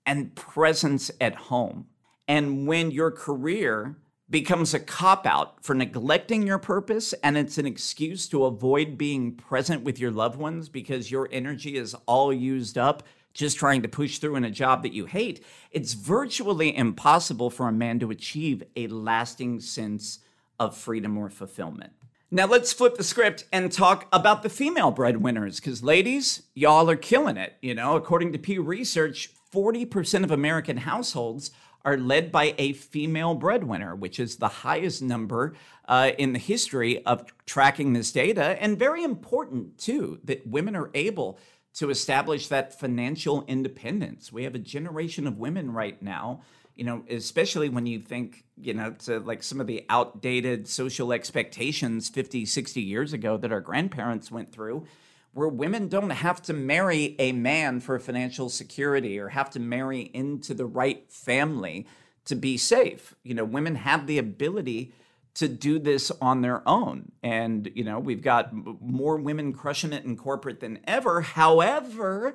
and 0.06 0.34
presence 0.34 1.10
at 1.20 1.34
home. 1.34 1.86
And 2.28 2.66
when 2.66 2.90
your 2.90 3.10
career 3.10 3.96
becomes 4.32 4.72
a 4.72 4.80
cop 4.80 5.26
out 5.26 5.62
for 5.62 5.74
neglecting 5.74 6.46
your 6.46 6.58
purpose 6.58 7.12
and 7.22 7.36
it's 7.36 7.58
an 7.58 7.66
excuse 7.66 8.26
to 8.26 8.46
avoid 8.46 8.96
being 8.96 9.34
present 9.34 9.84
with 9.84 10.00
your 10.00 10.10
loved 10.10 10.38
ones 10.38 10.70
because 10.70 11.10
your 11.10 11.28
energy 11.30 11.76
is 11.76 11.94
all 12.06 12.32
used 12.32 12.78
up 12.78 13.02
just 13.34 13.58
trying 13.58 13.82
to 13.82 13.88
push 13.88 14.18
through 14.18 14.36
in 14.36 14.44
a 14.44 14.50
job 14.50 14.82
that 14.82 14.92
you 14.92 15.04
hate, 15.06 15.44
it's 15.70 15.92
virtually 15.92 16.74
impossible 16.76 17.50
for 17.50 17.68
a 17.68 17.72
man 17.72 17.98
to 17.98 18.10
achieve 18.10 18.62
a 18.74 18.86
lasting 18.88 19.60
sense 19.60 20.20
of 20.58 20.76
freedom 20.76 21.16
or 21.18 21.28
fulfillment. 21.28 21.92
Now 22.30 22.46
let's 22.46 22.72
flip 22.72 22.96
the 22.96 23.04
script 23.04 23.44
and 23.52 23.70
talk 23.70 24.08
about 24.12 24.42
the 24.42 24.48
female 24.48 24.90
breadwinners 24.90 25.60
because 25.60 25.82
ladies, 25.82 26.42
y'all 26.54 26.88
are 26.88 26.96
killing 26.96 27.36
it. 27.36 27.54
You 27.60 27.74
know, 27.74 27.96
according 27.96 28.32
to 28.32 28.38
Pew 28.38 28.62
Research, 28.62 29.30
40% 29.52 30.24
of 30.24 30.30
American 30.30 30.78
households 30.78 31.50
are 31.84 31.96
led 31.96 32.30
by 32.30 32.54
a 32.58 32.72
female 32.72 33.34
breadwinner, 33.34 33.94
which 33.94 34.20
is 34.20 34.36
the 34.36 34.48
highest 34.48 35.02
number 35.02 35.54
uh, 35.88 36.12
in 36.18 36.32
the 36.32 36.38
history 36.38 37.04
of 37.04 37.24
tracking 37.46 37.92
this 37.92 38.12
data. 38.12 38.60
And 38.62 38.78
very 38.78 39.02
important, 39.02 39.78
too, 39.78 40.20
that 40.24 40.46
women 40.46 40.76
are 40.76 40.90
able 40.94 41.38
to 41.74 41.90
establish 41.90 42.48
that 42.48 42.78
financial 42.78 43.44
independence. 43.48 44.32
We 44.32 44.44
have 44.44 44.54
a 44.54 44.58
generation 44.58 45.26
of 45.26 45.38
women 45.38 45.72
right 45.72 46.00
now, 46.02 46.42
you 46.74 46.84
know, 46.84 47.04
especially 47.08 47.68
when 47.68 47.86
you 47.86 48.00
think, 48.00 48.44
you 48.56 48.74
know, 48.74 48.92
to 49.00 49.20
like 49.20 49.42
some 49.42 49.60
of 49.60 49.66
the 49.66 49.84
outdated 49.88 50.68
social 50.68 51.12
expectations 51.12 52.08
50, 52.08 52.44
60 52.44 52.80
years 52.80 53.12
ago 53.12 53.36
that 53.38 53.52
our 53.52 53.60
grandparents 53.60 54.30
went 54.30 54.52
through, 54.52 54.84
where 55.32 55.48
women 55.48 55.88
don't 55.88 56.10
have 56.10 56.42
to 56.42 56.52
marry 56.52 57.16
a 57.18 57.32
man 57.32 57.80
for 57.80 57.98
financial 57.98 58.48
security 58.48 59.18
or 59.18 59.28
have 59.28 59.50
to 59.50 59.60
marry 59.60 60.10
into 60.12 60.54
the 60.54 60.66
right 60.66 61.10
family 61.10 61.86
to 62.24 62.34
be 62.34 62.56
safe. 62.56 63.14
You 63.22 63.34
know, 63.34 63.44
women 63.44 63.76
have 63.76 64.06
the 64.06 64.18
ability 64.18 64.92
to 65.34 65.48
do 65.48 65.78
this 65.78 66.12
on 66.20 66.42
their 66.42 66.66
own. 66.68 67.12
And, 67.22 67.70
you 67.74 67.84
know, 67.84 67.98
we've 67.98 68.22
got 68.22 68.52
more 68.52 69.16
women 69.16 69.54
crushing 69.54 69.92
it 69.92 70.04
in 70.04 70.16
corporate 70.16 70.60
than 70.60 70.80
ever. 70.84 71.22
However, 71.22 72.34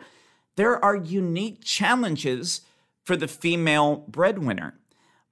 there 0.55 0.83
are 0.83 0.95
unique 0.95 1.63
challenges 1.63 2.61
for 3.03 3.15
the 3.15 3.27
female 3.27 4.03
breadwinner. 4.07 4.79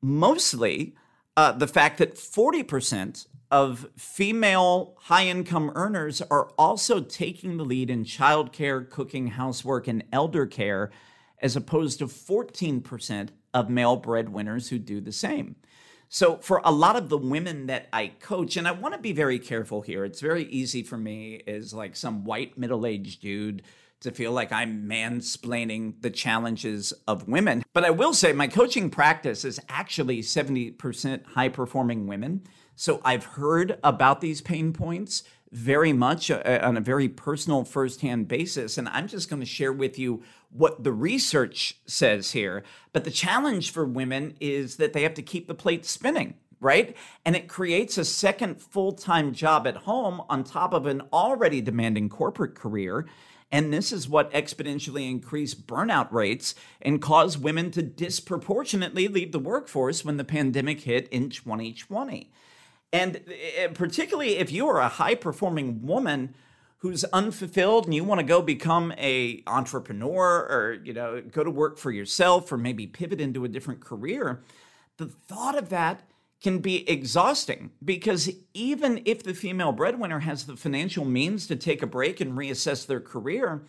Mostly 0.02 0.96
uh, 1.36 1.54
the 1.54 1.68
fact 1.68 1.98
that 1.98 2.16
40% 2.16 3.26
of 3.52 3.88
female 3.98 4.96
high 5.04 5.26
income 5.26 5.72
earners 5.76 6.22
are 6.22 6.50
also 6.58 7.00
taking 7.00 7.58
the 7.58 7.66
lead 7.66 7.90
in 7.90 8.04
childcare, 8.04 8.90
cooking, 8.90 9.28
housework, 9.28 9.88
and 9.88 10.04
elder 10.12 10.46
care, 10.46 10.92
as 11.42 11.56
opposed 11.56 12.00
to 12.00 12.08
14% 12.08 13.30
of 13.54 13.70
male 13.70 13.96
breadwinners 13.96 14.70
who 14.70 14.80
do 14.80 15.00
the 15.00 15.12
same. 15.12 15.56
So, 16.08 16.38
for 16.38 16.62
a 16.64 16.72
lot 16.72 16.96
of 16.96 17.10
the 17.10 17.18
women 17.18 17.66
that 17.68 17.88
I 17.92 18.08
coach, 18.20 18.58
and 18.58 18.68
I 18.68 18.72
want 18.72 18.94
to 18.94 19.00
be 19.00 19.12
very 19.12 19.40
careful 19.40 19.82
here, 19.82 20.06
it's 20.06 20.22
very 20.22 20.44
easy 20.46 20.84
for 20.84 20.98
me 20.98 21.42
as 21.48 21.74
like 21.74 21.96
some 21.96 22.24
white 22.24 22.58
middle 22.58 22.86
aged 22.86 23.22
dude 23.22 23.64
to 24.02 24.12
feel 24.12 24.32
like 24.32 24.52
I'm 24.52 24.88
mansplaining 24.88 26.02
the 26.02 26.12
challenges 26.12 26.94
of 27.08 27.28
women. 27.28 27.64
But 27.74 27.86
I 27.86 27.90
will 27.90 28.14
say 28.14 28.34
my 28.34 28.48
coaching 28.48 28.90
practice 28.90 29.44
is 29.44 29.60
actually 29.68 30.22
70% 30.22 31.26
high 31.26 31.50
performing 31.50 32.06
women. 32.06 32.44
So 32.76 33.02
I've 33.04 33.26
heard 33.26 33.80
about 33.84 34.22
these 34.22 34.42
pain 34.42 34.74
points 34.74 35.24
very 35.52 35.94
much 35.94 36.30
uh, 36.30 36.42
uh, 36.46 36.60
on 36.64 36.76
a 36.76 36.82
very 36.82 37.08
personal 37.08 37.64
firsthand 37.64 38.28
basis. 38.28 38.78
And 38.78 38.90
I'm 38.90 39.08
just 39.08 39.30
going 39.30 39.40
to 39.40 39.46
share 39.46 39.72
with 39.72 39.98
you 39.98 40.22
what 40.50 40.84
the 40.84 40.92
research 40.92 41.80
says 41.86 42.32
here. 42.32 42.64
But 42.92 43.06
the 43.06 43.12
challenge 43.12 43.72
for 43.72 43.86
women 43.86 44.36
is 44.42 44.76
that 44.78 44.94
they 44.94 45.04
have 45.04 45.14
to 45.14 45.22
keep 45.22 45.48
the 45.48 45.56
plate 45.56 45.86
spinning. 45.86 46.36
Right? 46.62 46.96
And 47.26 47.36
it 47.36 47.48
creates 47.48 47.98
a 47.98 48.06
second 48.06 48.62
full 48.62 48.94
time 48.94 49.34
job 49.34 49.68
at 49.68 49.78
home 49.78 50.22
on 50.30 50.44
top 50.44 50.74
of 50.74 50.86
an 50.86 51.02
already 51.14 51.62
demanding 51.62 52.10
corporate 52.10 52.56
career. 52.56 53.06
And 53.52 53.72
this 53.72 53.92
is 53.92 54.10
what 54.10 54.32
exponentially 54.32 55.10
increased 55.10 55.68
burnout 55.68 56.12
rates 56.12 56.56
and 56.82 57.02
caused 57.02 57.44
women 57.44 57.72
to 57.72 57.84
disproportionately 57.84 59.08
leave 59.08 59.32
the 59.32 59.40
workforce 59.40 60.04
when 60.04 60.18
the 60.18 60.24
pandemic 60.24 60.82
hit 60.82 61.08
in 61.10 61.30
2020. 61.30 62.32
And 62.96 63.22
eh, 63.28 63.68
particularly 63.74 64.38
if 64.38 64.52
you 64.52 64.68
are 64.70 64.80
a 64.80 64.88
high 64.88 65.16
performing 65.16 65.86
woman 65.86 66.34
who's 66.78 67.04
unfulfilled 67.06 67.86
and 67.86 67.94
you 67.94 68.04
want 68.04 68.20
to 68.20 68.26
go 68.26 68.42
become 68.42 68.94
a 68.98 69.44
entrepreneur 69.48 70.40
or 70.40 70.80
you 70.84 70.94
know 70.94 71.22
go 71.32 71.44
to 71.44 71.52
work 71.52 71.78
for 71.78 71.92
yourself 71.92 72.52
or 72.52 72.58
maybe 72.58 72.88
pivot 72.88 73.20
into 73.20 73.44
a 73.44 73.50
different 73.50 73.82
career 73.82 74.44
the 74.98 75.08
thought 75.08 75.58
of 75.58 75.70
that 75.70 76.08
can 76.42 76.60
be 76.60 76.88
exhausting 76.88 77.72
because 77.84 78.30
even 78.54 79.02
if 79.04 79.24
the 79.24 79.34
female 79.34 79.72
breadwinner 79.72 80.20
has 80.20 80.46
the 80.46 80.56
financial 80.56 81.04
means 81.04 81.48
to 81.48 81.56
take 81.56 81.82
a 81.82 81.88
break 81.88 82.22
and 82.22 82.38
reassess 82.38 82.86
their 82.86 83.02
career 83.02 83.64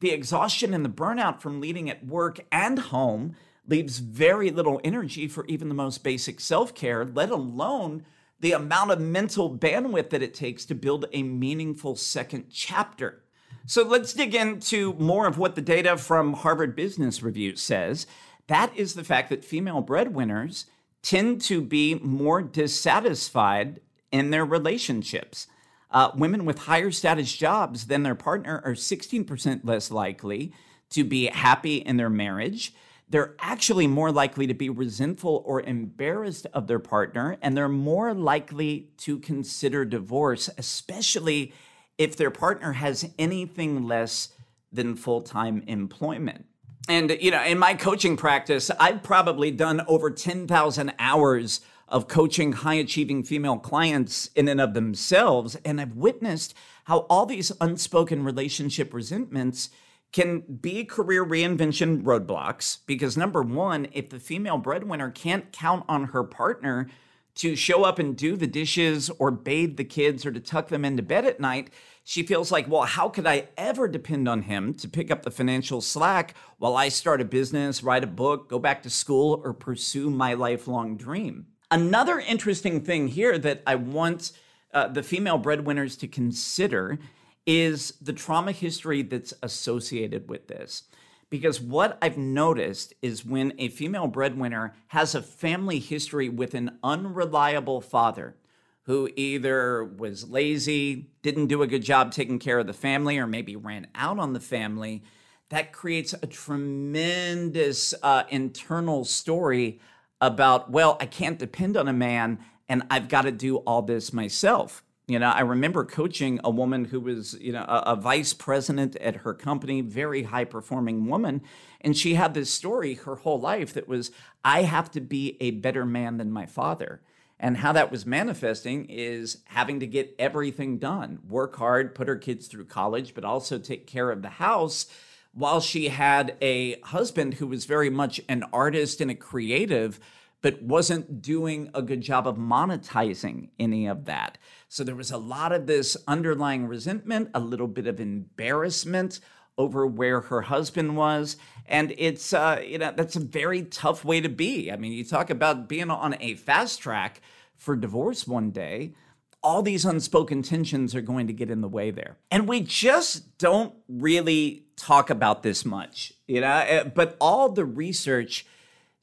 the 0.00 0.10
exhaustion 0.10 0.74
and 0.74 0.84
the 0.84 0.90
burnout 0.90 1.40
from 1.40 1.60
leading 1.60 1.88
at 1.88 2.04
work 2.04 2.40
and 2.50 2.78
home 2.80 3.36
leaves 3.68 4.00
very 4.00 4.50
little 4.50 4.80
energy 4.82 5.28
for 5.28 5.46
even 5.46 5.68
the 5.68 5.74
most 5.74 6.02
basic 6.02 6.40
self-care 6.40 7.04
let 7.04 7.30
alone 7.30 8.04
the 8.40 8.52
amount 8.52 8.90
of 8.90 9.00
mental 9.00 9.56
bandwidth 9.56 10.10
that 10.10 10.22
it 10.22 10.34
takes 10.34 10.64
to 10.66 10.74
build 10.74 11.06
a 11.12 11.22
meaningful 11.22 11.96
second 11.96 12.46
chapter. 12.50 13.22
So 13.66 13.82
let's 13.82 14.12
dig 14.12 14.34
into 14.34 14.92
more 14.94 15.26
of 15.26 15.38
what 15.38 15.54
the 15.54 15.62
data 15.62 15.96
from 15.96 16.34
Harvard 16.34 16.76
Business 16.76 17.22
Review 17.22 17.56
says. 17.56 18.06
That 18.46 18.76
is 18.76 18.94
the 18.94 19.04
fact 19.04 19.30
that 19.30 19.44
female 19.44 19.80
breadwinners 19.80 20.66
tend 21.02 21.40
to 21.42 21.60
be 21.60 21.96
more 21.96 22.42
dissatisfied 22.42 23.80
in 24.12 24.30
their 24.30 24.44
relationships. 24.44 25.48
Uh, 25.90 26.10
women 26.14 26.44
with 26.44 26.58
higher 26.58 26.90
status 26.90 27.32
jobs 27.32 27.86
than 27.86 28.02
their 28.02 28.14
partner 28.14 28.60
are 28.64 28.72
16% 28.72 29.60
less 29.64 29.90
likely 29.90 30.52
to 30.90 31.04
be 31.04 31.26
happy 31.26 31.76
in 31.76 31.96
their 31.96 32.10
marriage 32.10 32.72
they're 33.08 33.36
actually 33.38 33.86
more 33.86 34.10
likely 34.10 34.46
to 34.46 34.54
be 34.54 34.68
resentful 34.68 35.42
or 35.46 35.60
embarrassed 35.60 36.46
of 36.52 36.66
their 36.66 36.78
partner, 36.78 37.36
and 37.40 37.56
they're 37.56 37.68
more 37.68 38.12
likely 38.12 38.90
to 38.98 39.18
consider 39.18 39.84
divorce, 39.84 40.50
especially 40.58 41.52
if 41.98 42.16
their 42.16 42.30
partner 42.30 42.72
has 42.72 43.08
anything 43.18 43.86
less 43.86 44.30
than 44.72 44.96
full 44.96 45.22
time 45.22 45.62
employment. 45.66 46.46
And, 46.88 47.16
you 47.20 47.30
know, 47.30 47.42
in 47.42 47.58
my 47.58 47.74
coaching 47.74 48.16
practice, 48.16 48.70
I've 48.78 49.02
probably 49.02 49.50
done 49.50 49.82
over 49.88 50.10
10,000 50.10 50.94
hours 50.98 51.60
of 51.88 52.08
coaching 52.08 52.52
high 52.52 52.74
achieving 52.74 53.22
female 53.22 53.58
clients 53.58 54.26
in 54.34 54.48
and 54.48 54.60
of 54.60 54.74
themselves. 54.74 55.56
And 55.64 55.80
I've 55.80 55.94
witnessed 55.94 56.54
how 56.84 57.00
all 57.10 57.26
these 57.26 57.52
unspoken 57.60 58.24
relationship 58.24 58.92
resentments 58.92 59.70
can 60.12 60.40
be 60.40 60.84
career 60.84 61.24
reinvention 61.24 62.02
roadblocks 62.02 62.78
because 62.86 63.16
number 63.16 63.42
one, 63.42 63.88
if 63.92 64.08
the 64.08 64.20
female 64.20 64.58
breadwinner 64.58 65.10
can't 65.10 65.52
count 65.52 65.84
on 65.88 66.04
her 66.04 66.24
partner 66.24 66.88
to 67.36 67.54
show 67.54 67.84
up 67.84 67.98
and 67.98 68.16
do 68.16 68.34
the 68.36 68.46
dishes 68.46 69.10
or 69.18 69.30
bathe 69.30 69.76
the 69.76 69.84
kids 69.84 70.24
or 70.24 70.32
to 70.32 70.40
tuck 70.40 70.68
them 70.68 70.84
into 70.84 71.02
bed 71.02 71.26
at 71.26 71.38
night, 71.38 71.70
she 72.02 72.22
feels 72.22 72.50
like, 72.50 72.68
well, 72.68 72.82
how 72.82 73.08
could 73.08 73.26
I 73.26 73.48
ever 73.56 73.88
depend 73.88 74.28
on 74.28 74.42
him 74.42 74.72
to 74.74 74.88
pick 74.88 75.10
up 75.10 75.22
the 75.22 75.30
financial 75.30 75.80
slack 75.80 76.34
while 76.58 76.76
I 76.76 76.88
start 76.88 77.20
a 77.20 77.24
business, 77.24 77.82
write 77.82 78.04
a 78.04 78.06
book, 78.06 78.48
go 78.48 78.58
back 78.58 78.82
to 78.84 78.90
school, 78.90 79.42
or 79.44 79.52
pursue 79.52 80.08
my 80.08 80.34
lifelong 80.34 80.96
dream? 80.96 81.48
Another 81.70 82.20
interesting 82.20 82.80
thing 82.80 83.08
here 83.08 83.36
that 83.38 83.62
I 83.66 83.74
want 83.74 84.32
uh, 84.72 84.88
the 84.88 85.02
female 85.02 85.36
breadwinners 85.36 85.96
to 85.96 86.08
consider 86.08 86.98
is 87.46 87.92
the 88.00 88.12
trauma 88.12 88.52
history 88.52 89.02
that's 89.02 89.32
associated 89.42 90.28
with 90.28 90.48
this. 90.48 90.84
Because 91.30 91.60
what 91.60 91.98
I've 92.00 92.18
noticed 92.18 92.94
is 93.02 93.24
when 93.24 93.52
a 93.58 93.68
female 93.68 94.06
breadwinner 94.06 94.74
has 94.88 95.14
a 95.14 95.22
family 95.22 95.78
history 95.78 96.28
with 96.28 96.54
an 96.54 96.78
unreliable 96.82 97.80
father 97.80 98.36
who 98.82 99.10
either 99.16 99.82
was 99.82 100.28
lazy, 100.28 101.10
didn't 101.22 101.48
do 101.48 101.62
a 101.62 101.66
good 101.66 101.82
job 101.82 102.12
taking 102.12 102.38
care 102.38 102.60
of 102.60 102.68
the 102.68 102.72
family, 102.72 103.18
or 103.18 103.26
maybe 103.26 103.56
ran 103.56 103.88
out 103.96 104.18
on 104.20 104.32
the 104.32 104.40
family, 104.40 105.02
that 105.48 105.72
creates 105.72 106.12
a 106.12 106.26
tremendous 106.26 107.94
uh, 108.02 108.22
internal 108.28 109.04
story 109.04 109.80
about, 110.20 110.70
well, 110.70 110.96
I 111.00 111.06
can't 111.06 111.38
depend 111.38 111.76
on 111.76 111.88
a 111.88 111.92
man 111.92 112.38
and 112.68 112.84
I've 112.90 113.08
got 113.08 113.22
to 113.22 113.32
do 113.32 113.58
all 113.58 113.82
this 113.82 114.12
myself 114.12 114.82
You 115.08 115.20
know, 115.20 115.30
I 115.30 115.42
remember 115.42 115.84
coaching 115.84 116.40
a 116.42 116.50
woman 116.50 116.86
who 116.86 116.98
was, 116.98 117.38
you 117.40 117.52
know, 117.52 117.62
a, 117.62 117.92
a 117.92 117.96
vice 117.96 118.32
president 118.32 118.96
at 118.96 119.16
her 119.16 119.34
company, 119.34 119.80
very 119.80 120.24
high 120.24 120.44
performing 120.44 121.06
woman. 121.06 121.42
And 121.80 121.96
she 121.96 122.14
had 122.14 122.34
this 122.34 122.50
story 122.50 122.94
her 122.94 123.14
whole 123.16 123.38
life 123.38 123.72
that 123.74 123.86
was, 123.86 124.10
I 124.44 124.62
have 124.62 124.90
to 124.92 125.00
be 125.00 125.36
a 125.40 125.52
better 125.52 125.86
man 125.86 126.16
than 126.16 126.32
my 126.32 126.46
father. 126.46 127.02
And 127.38 127.58
how 127.58 127.72
that 127.72 127.92
was 127.92 128.04
manifesting 128.04 128.86
is 128.86 129.38
having 129.44 129.78
to 129.78 129.86
get 129.86 130.16
everything 130.18 130.78
done, 130.78 131.20
work 131.28 131.54
hard, 131.56 131.94
put 131.94 132.08
her 132.08 132.16
kids 132.16 132.48
through 132.48 132.64
college, 132.64 133.14
but 133.14 133.24
also 133.24 133.58
take 133.58 133.86
care 133.86 134.10
of 134.10 134.22
the 134.22 134.28
house 134.28 134.86
while 135.34 135.60
she 135.60 135.88
had 135.88 136.36
a 136.40 136.80
husband 136.80 137.34
who 137.34 137.46
was 137.46 137.66
very 137.66 137.90
much 137.90 138.20
an 138.28 138.42
artist 138.52 139.00
and 139.00 139.10
a 139.10 139.14
creative, 139.14 140.00
but 140.40 140.62
wasn't 140.62 141.20
doing 141.20 141.70
a 141.74 141.82
good 141.82 142.00
job 142.00 142.26
of 142.26 142.36
monetizing 142.36 143.50
any 143.60 143.86
of 143.86 144.06
that. 144.06 144.38
So 144.68 144.84
there 144.84 144.96
was 144.96 145.10
a 145.10 145.18
lot 145.18 145.52
of 145.52 145.66
this 145.66 145.96
underlying 146.08 146.66
resentment, 146.66 147.30
a 147.34 147.40
little 147.40 147.68
bit 147.68 147.86
of 147.86 148.00
embarrassment 148.00 149.20
over 149.58 149.86
where 149.86 150.20
her 150.22 150.42
husband 150.42 150.96
was. 150.96 151.36
And 151.66 151.94
it's, 151.98 152.32
uh, 152.32 152.62
you 152.64 152.78
know, 152.78 152.92
that's 152.94 153.16
a 153.16 153.20
very 153.20 153.62
tough 153.62 154.04
way 154.04 154.20
to 154.20 154.28
be. 154.28 154.70
I 154.70 154.76
mean, 154.76 154.92
you 154.92 155.04
talk 155.04 155.30
about 155.30 155.68
being 155.68 155.90
on 155.90 156.16
a 156.20 156.34
fast 156.34 156.80
track 156.80 157.20
for 157.56 157.76
divorce 157.76 158.26
one 158.26 158.50
day. 158.50 158.94
All 159.42 159.62
these 159.62 159.84
unspoken 159.84 160.42
tensions 160.42 160.94
are 160.94 161.00
going 161.00 161.26
to 161.28 161.32
get 161.32 161.50
in 161.50 161.60
the 161.60 161.68
way 161.68 161.90
there. 161.90 162.16
And 162.30 162.48
we 162.48 162.60
just 162.60 163.38
don't 163.38 163.74
really 163.88 164.66
talk 164.76 165.08
about 165.08 165.42
this 165.42 165.64
much, 165.64 166.12
you 166.26 166.40
know, 166.40 166.64
eh, 166.66 166.84
but 166.84 167.16
all 167.20 167.48
the 167.50 167.64
research 167.64 168.44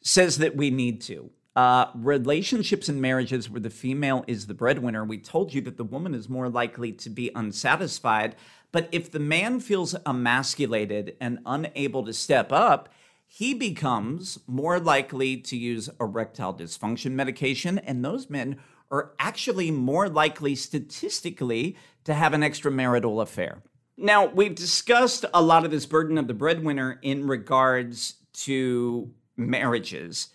says 0.01 0.37
that 0.37 0.55
we 0.55 0.69
need 0.69 1.01
to. 1.01 1.31
Uh, 1.55 1.85
relationships 1.93 2.89
and 2.89 2.99
marriages 2.99 3.49
where 3.49 3.61
the 3.61 3.69
female 3.69 4.23
is 4.27 4.47
the 4.47 4.55
breadwinner, 4.55 5.05
we 5.05 5.19
told 5.19 5.53
you 5.53 5.61
that 5.61 5.77
the 5.77 5.83
woman 5.83 6.15
is 6.15 6.27
more 6.27 6.49
likely 6.49 6.91
to 6.91 7.09
be 7.09 7.29
unsatisfied. 7.35 8.35
But 8.71 8.89
if 8.91 9.11
the 9.11 9.19
man 9.19 9.59
feels 9.59 9.95
emasculated 10.05 11.15
and 11.21 11.39
unable 11.45 12.03
to 12.05 12.13
step 12.13 12.51
up, 12.51 12.89
he 13.27 13.53
becomes 13.53 14.39
more 14.47 14.79
likely 14.79 15.37
to 15.37 15.55
use 15.55 15.89
erectile 15.99 16.53
dysfunction 16.53 17.11
medication. 17.11 17.77
And 17.77 18.03
those 18.03 18.29
men 18.29 18.57
are 18.89 19.13
actually 19.19 19.69
more 19.69 20.09
likely 20.09 20.55
statistically 20.55 21.77
to 22.03 22.13
have 22.13 22.33
an 22.33 22.41
extramarital 22.41 23.21
affair. 23.21 23.61
Now, 23.95 24.25
we've 24.25 24.55
discussed 24.55 25.25
a 25.33 25.41
lot 25.41 25.65
of 25.65 25.71
this 25.71 25.85
burden 25.85 26.17
of 26.17 26.27
the 26.27 26.33
breadwinner 26.33 26.99
in 27.03 27.27
regards 27.27 28.15
to 28.33 29.11
marriages, 29.37 30.29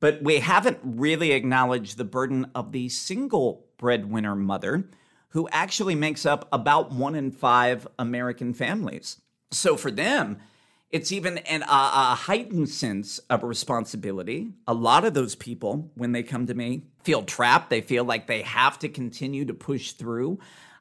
but 0.00 0.22
we 0.22 0.40
haven't 0.40 0.78
really 0.82 1.32
acknowledged 1.32 1.96
the 1.96 2.04
burden 2.04 2.50
of 2.54 2.72
the 2.72 2.88
single 2.88 3.66
breadwinner 3.76 4.34
mother 4.34 4.88
who 5.30 5.48
actually 5.52 5.94
makes 5.94 6.26
up 6.26 6.48
about 6.52 6.90
one 6.90 7.14
in 7.14 7.30
five 7.30 7.86
American 7.98 8.52
families. 8.52 9.20
So 9.52 9.76
for 9.76 9.90
them, 9.90 10.38
it's 10.90 11.12
even 11.12 11.38
an, 11.38 11.62
a 11.62 12.14
heightened 12.16 12.68
sense 12.68 13.18
of 13.30 13.44
responsibility. 13.44 14.48
A 14.66 14.74
lot 14.74 15.04
of 15.04 15.14
those 15.14 15.36
people, 15.36 15.92
when 15.94 16.10
they 16.12 16.24
come 16.24 16.46
to 16.46 16.54
me, 16.54 16.82
feel 17.04 17.22
trapped. 17.22 17.70
They 17.70 17.80
feel 17.80 18.04
like 18.04 18.26
they 18.26 18.42
have 18.42 18.78
to 18.80 18.88
continue 18.88 19.44
to 19.44 19.54
push 19.54 19.92
through. 19.92 20.40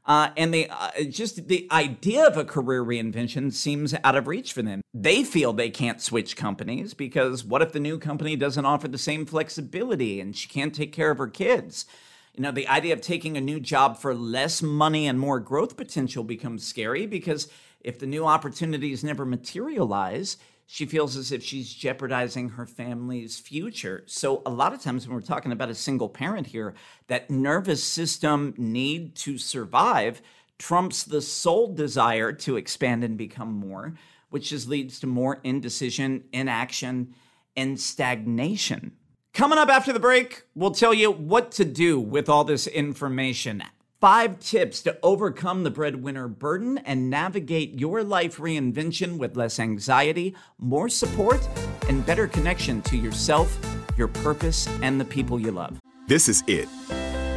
Uh, 0.09 0.31
and 0.35 0.51
they 0.51 0.67
uh, 0.67 0.89
just 1.07 1.47
the 1.47 1.67
idea 1.69 2.25
of 2.25 2.35
a 2.35 2.43
career 2.43 2.83
reinvention 2.83 3.53
seems 3.53 3.93
out 4.03 4.15
of 4.15 4.27
reach 4.27 4.53
for 4.53 4.63
them. 4.63 4.81
They 4.91 5.23
feel 5.23 5.53
they 5.53 5.69
can't 5.69 6.01
switch 6.01 6.35
companies 6.35 6.95
because 6.95 7.45
what 7.45 7.61
if 7.61 7.73
the 7.73 7.79
new 7.79 7.99
company 7.99 8.35
doesn't 8.35 8.65
offer 8.65 8.87
the 8.87 8.97
same 8.97 9.27
flexibility 9.27 10.19
and 10.19 10.35
she 10.35 10.49
can't 10.49 10.73
take 10.73 10.91
care 10.91 11.11
of 11.11 11.19
her 11.19 11.27
kids? 11.27 11.85
You 12.33 12.41
know, 12.41 12.51
the 12.51 12.67
idea 12.67 12.93
of 12.93 13.01
taking 13.01 13.37
a 13.37 13.41
new 13.41 13.59
job 13.59 13.97
for 13.97 14.15
less 14.15 14.63
money 14.63 15.05
and 15.05 15.19
more 15.19 15.39
growth 15.39 15.77
potential 15.77 16.23
becomes 16.23 16.65
scary 16.65 17.05
because 17.05 17.47
if 17.81 17.99
the 17.99 18.07
new 18.07 18.25
opportunities 18.25 19.03
never 19.03 19.25
materialize, 19.25 20.37
she 20.71 20.85
feels 20.85 21.17
as 21.17 21.31
if 21.31 21.43
she's 21.43 21.73
jeopardizing 21.73 22.49
her 22.49 22.67
family's 22.67 23.39
future. 23.39 24.03
So, 24.05 24.43
a 24.45 24.51
lot 24.51 24.71
of 24.71 24.79
times 24.79 25.07
when 25.07 25.15
we're 25.15 25.21
talking 25.21 25.51
about 25.51 25.71
a 25.71 25.75
single 25.75 26.07
parent 26.07 26.45
here, 26.45 26.75
that 27.07 27.31
nervous 27.31 27.83
system 27.83 28.53
need 28.55 29.15
to 29.15 29.39
survive 29.39 30.21
trumps 30.59 31.03
the 31.03 31.21
sole 31.21 31.73
desire 31.73 32.31
to 32.33 32.55
expand 32.55 33.03
and 33.03 33.17
become 33.17 33.51
more, 33.51 33.95
which 34.29 34.49
just 34.49 34.67
leads 34.67 34.99
to 34.99 35.07
more 35.07 35.39
indecision, 35.43 36.25
inaction, 36.31 37.15
and 37.57 37.79
stagnation. 37.79 38.91
Coming 39.33 39.57
up 39.57 39.69
after 39.69 39.91
the 39.91 39.99
break, 39.99 40.43
we'll 40.53 40.69
tell 40.69 40.93
you 40.93 41.09
what 41.09 41.51
to 41.53 41.65
do 41.65 41.99
with 41.99 42.29
all 42.29 42.43
this 42.43 42.67
information 42.67 43.63
Five 44.01 44.39
tips 44.39 44.81
to 44.83 44.97
overcome 45.03 45.63
the 45.63 45.71
breadwinner 45.71 46.29
burden 46.29 46.77
and 46.77 47.09
navigate 47.09 47.77
your 47.77 48.01
life 48.01 48.37
reinvention 48.37 49.17
with 49.17 49.35
less 49.35 49.59
anxiety, 49.59 50.35
more 50.57 50.87
support, 50.87 51.45
and 51.89 52.05
better 52.05 52.25
connection 52.25 52.81
to 52.83 52.95
yourself, 52.95 53.59
your 53.97 54.07
purpose, 54.07 54.69
and 54.81 55.01
the 55.01 55.05
people 55.05 55.37
you 55.37 55.51
love. 55.51 55.81
This 56.07 56.29
is 56.29 56.45
it. 56.47 56.69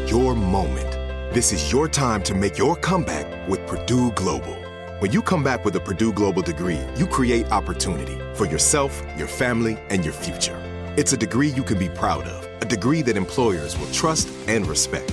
Your 0.08 0.36
moment. 0.36 0.88
This 1.34 1.52
is 1.52 1.72
your 1.72 1.88
time 1.88 2.22
to 2.22 2.34
make 2.34 2.56
your 2.56 2.76
comeback 2.76 3.48
with 3.48 3.66
Purdue 3.66 4.12
Global. 4.12 4.54
When 5.00 5.10
you 5.10 5.20
come 5.20 5.42
back 5.42 5.64
with 5.64 5.74
a 5.74 5.80
Purdue 5.80 6.12
Global 6.12 6.42
degree, 6.42 6.78
you 6.94 7.08
create 7.08 7.50
opportunity 7.50 8.20
for 8.36 8.46
yourself, 8.46 9.02
your 9.18 9.26
family, 9.26 9.78
and 9.90 10.04
your 10.04 10.14
future. 10.14 10.56
It's 10.96 11.12
a 11.12 11.16
degree 11.16 11.48
you 11.48 11.64
can 11.64 11.80
be 11.80 11.88
proud 11.88 12.22
of, 12.28 12.62
a 12.62 12.66
degree 12.66 13.02
that 13.02 13.16
employers 13.16 13.76
will 13.76 13.90
trust 13.90 14.28
and 14.46 14.64
respect. 14.68 15.12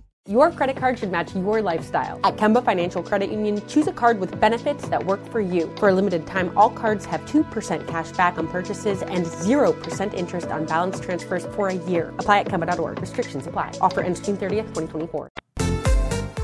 Your 0.31 0.49
credit 0.49 0.77
card 0.77 0.97
should 0.97 1.11
match 1.11 1.35
your 1.35 1.61
lifestyle. 1.61 2.17
At 2.23 2.37
Kemba 2.37 2.63
Financial 2.63 3.03
Credit 3.03 3.29
Union, 3.29 3.61
choose 3.67 3.87
a 3.87 3.91
card 3.91 4.17
with 4.17 4.39
benefits 4.39 4.87
that 4.87 5.05
work 5.05 5.19
for 5.29 5.41
you. 5.41 5.69
For 5.75 5.89
a 5.89 5.93
limited 5.93 6.25
time, 6.25 6.57
all 6.57 6.69
cards 6.69 7.03
have 7.03 7.19
2% 7.25 7.85
cash 7.85 8.11
back 8.13 8.37
on 8.37 8.47
purchases 8.47 9.01
and 9.01 9.25
0% 9.25 10.13
interest 10.13 10.47
on 10.47 10.65
balance 10.65 11.01
transfers 11.01 11.45
for 11.47 11.67
a 11.67 11.73
year. 11.73 12.13
Apply 12.17 12.39
at 12.39 12.45
Kemba.org. 12.45 13.01
Restrictions 13.01 13.45
apply. 13.45 13.73
Offer 13.81 14.03
ends 14.03 14.21
June 14.21 14.37
30th, 14.37 14.73
2024. 14.73 15.27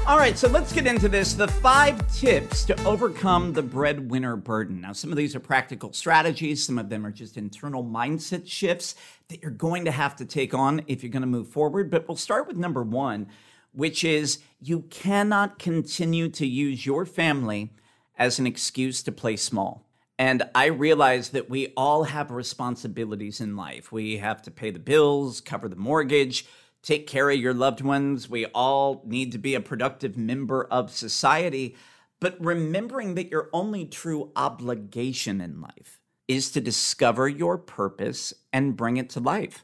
All 0.06 0.18
right, 0.18 0.38
so 0.38 0.50
let's 0.50 0.74
get 0.74 0.86
into 0.86 1.08
this. 1.08 1.34
The 1.34 1.48
five 1.48 1.96
tips 2.14 2.66
to 2.66 2.84
overcome 2.84 3.54
the 3.54 3.64
breadwinner 3.64 4.36
burden. 4.36 4.82
Now, 4.82 4.92
some 4.92 5.12
of 5.12 5.18
these 5.18 5.34
are 5.34 5.40
practical 5.40 5.94
strategies, 5.94 6.66
some 6.66 6.78
of 6.78 6.90
them 6.90 7.06
are 7.06 7.12
just 7.12 7.38
internal 7.38 7.86
mindset 7.86 8.50
shifts 8.50 8.96
that 9.30 9.42
you're 9.42 9.52
going 9.52 9.86
to 9.86 9.92
have 9.92 10.18
to 10.18 10.26
take 10.26 10.54
on 10.54 10.82
if 10.88 11.04
you're 11.04 11.12
going 11.12 11.22
to 11.22 11.28
move 11.28 11.48
forward. 11.48 11.90
But 11.90 12.08
we'll 12.08 12.18
start 12.18 12.48
with 12.48 12.58
number 12.58 12.84
one 12.84 13.28
which 13.78 14.04
is 14.04 14.40
you 14.60 14.82
cannot 14.90 15.60
continue 15.60 16.28
to 16.30 16.48
use 16.48 16.84
your 16.84 17.06
family 17.06 17.72
as 18.18 18.40
an 18.40 18.48
excuse 18.48 19.04
to 19.04 19.12
play 19.12 19.36
small. 19.36 19.86
And 20.18 20.50
I 20.56 20.66
realize 20.66 21.30
that 21.30 21.48
we 21.48 21.74
all 21.78 22.06
have 22.06 22.32
responsibilities 22.32 23.40
in 23.40 23.56
life. 23.56 23.92
We 23.92 24.18
have 24.18 24.42
to 24.42 24.52
pay 24.52 24.72
the 24.72 24.80
bills, 24.80 25.42
cover 25.42 25.70
the 25.70 25.76
mortgage, 25.76 26.48
take 26.82 27.06
care 27.06 27.30
of 27.30 27.38
your 27.38 27.54
loved 27.54 27.82
ones. 27.82 28.28
We 28.28 28.48
all 28.48 29.04
need 29.06 29.32
to 29.34 29.38
be 29.38 29.54
a 29.54 29.62
productive 29.62 30.18
member 30.18 30.64
of 30.64 30.90
society. 30.90 31.76
but 32.20 32.36
remembering 32.44 33.14
that 33.14 33.30
your 33.30 33.48
only 33.54 33.86
true 33.86 34.32
obligation 34.36 35.40
in 35.40 35.62
life 35.62 36.00
is 36.28 36.50
to 36.50 36.60
discover 36.60 37.28
your 37.28 37.60
purpose 37.60 38.34
and 38.52 38.76
bring 38.76 38.98
it 38.98 39.08
to 39.12 39.20
life. 39.20 39.64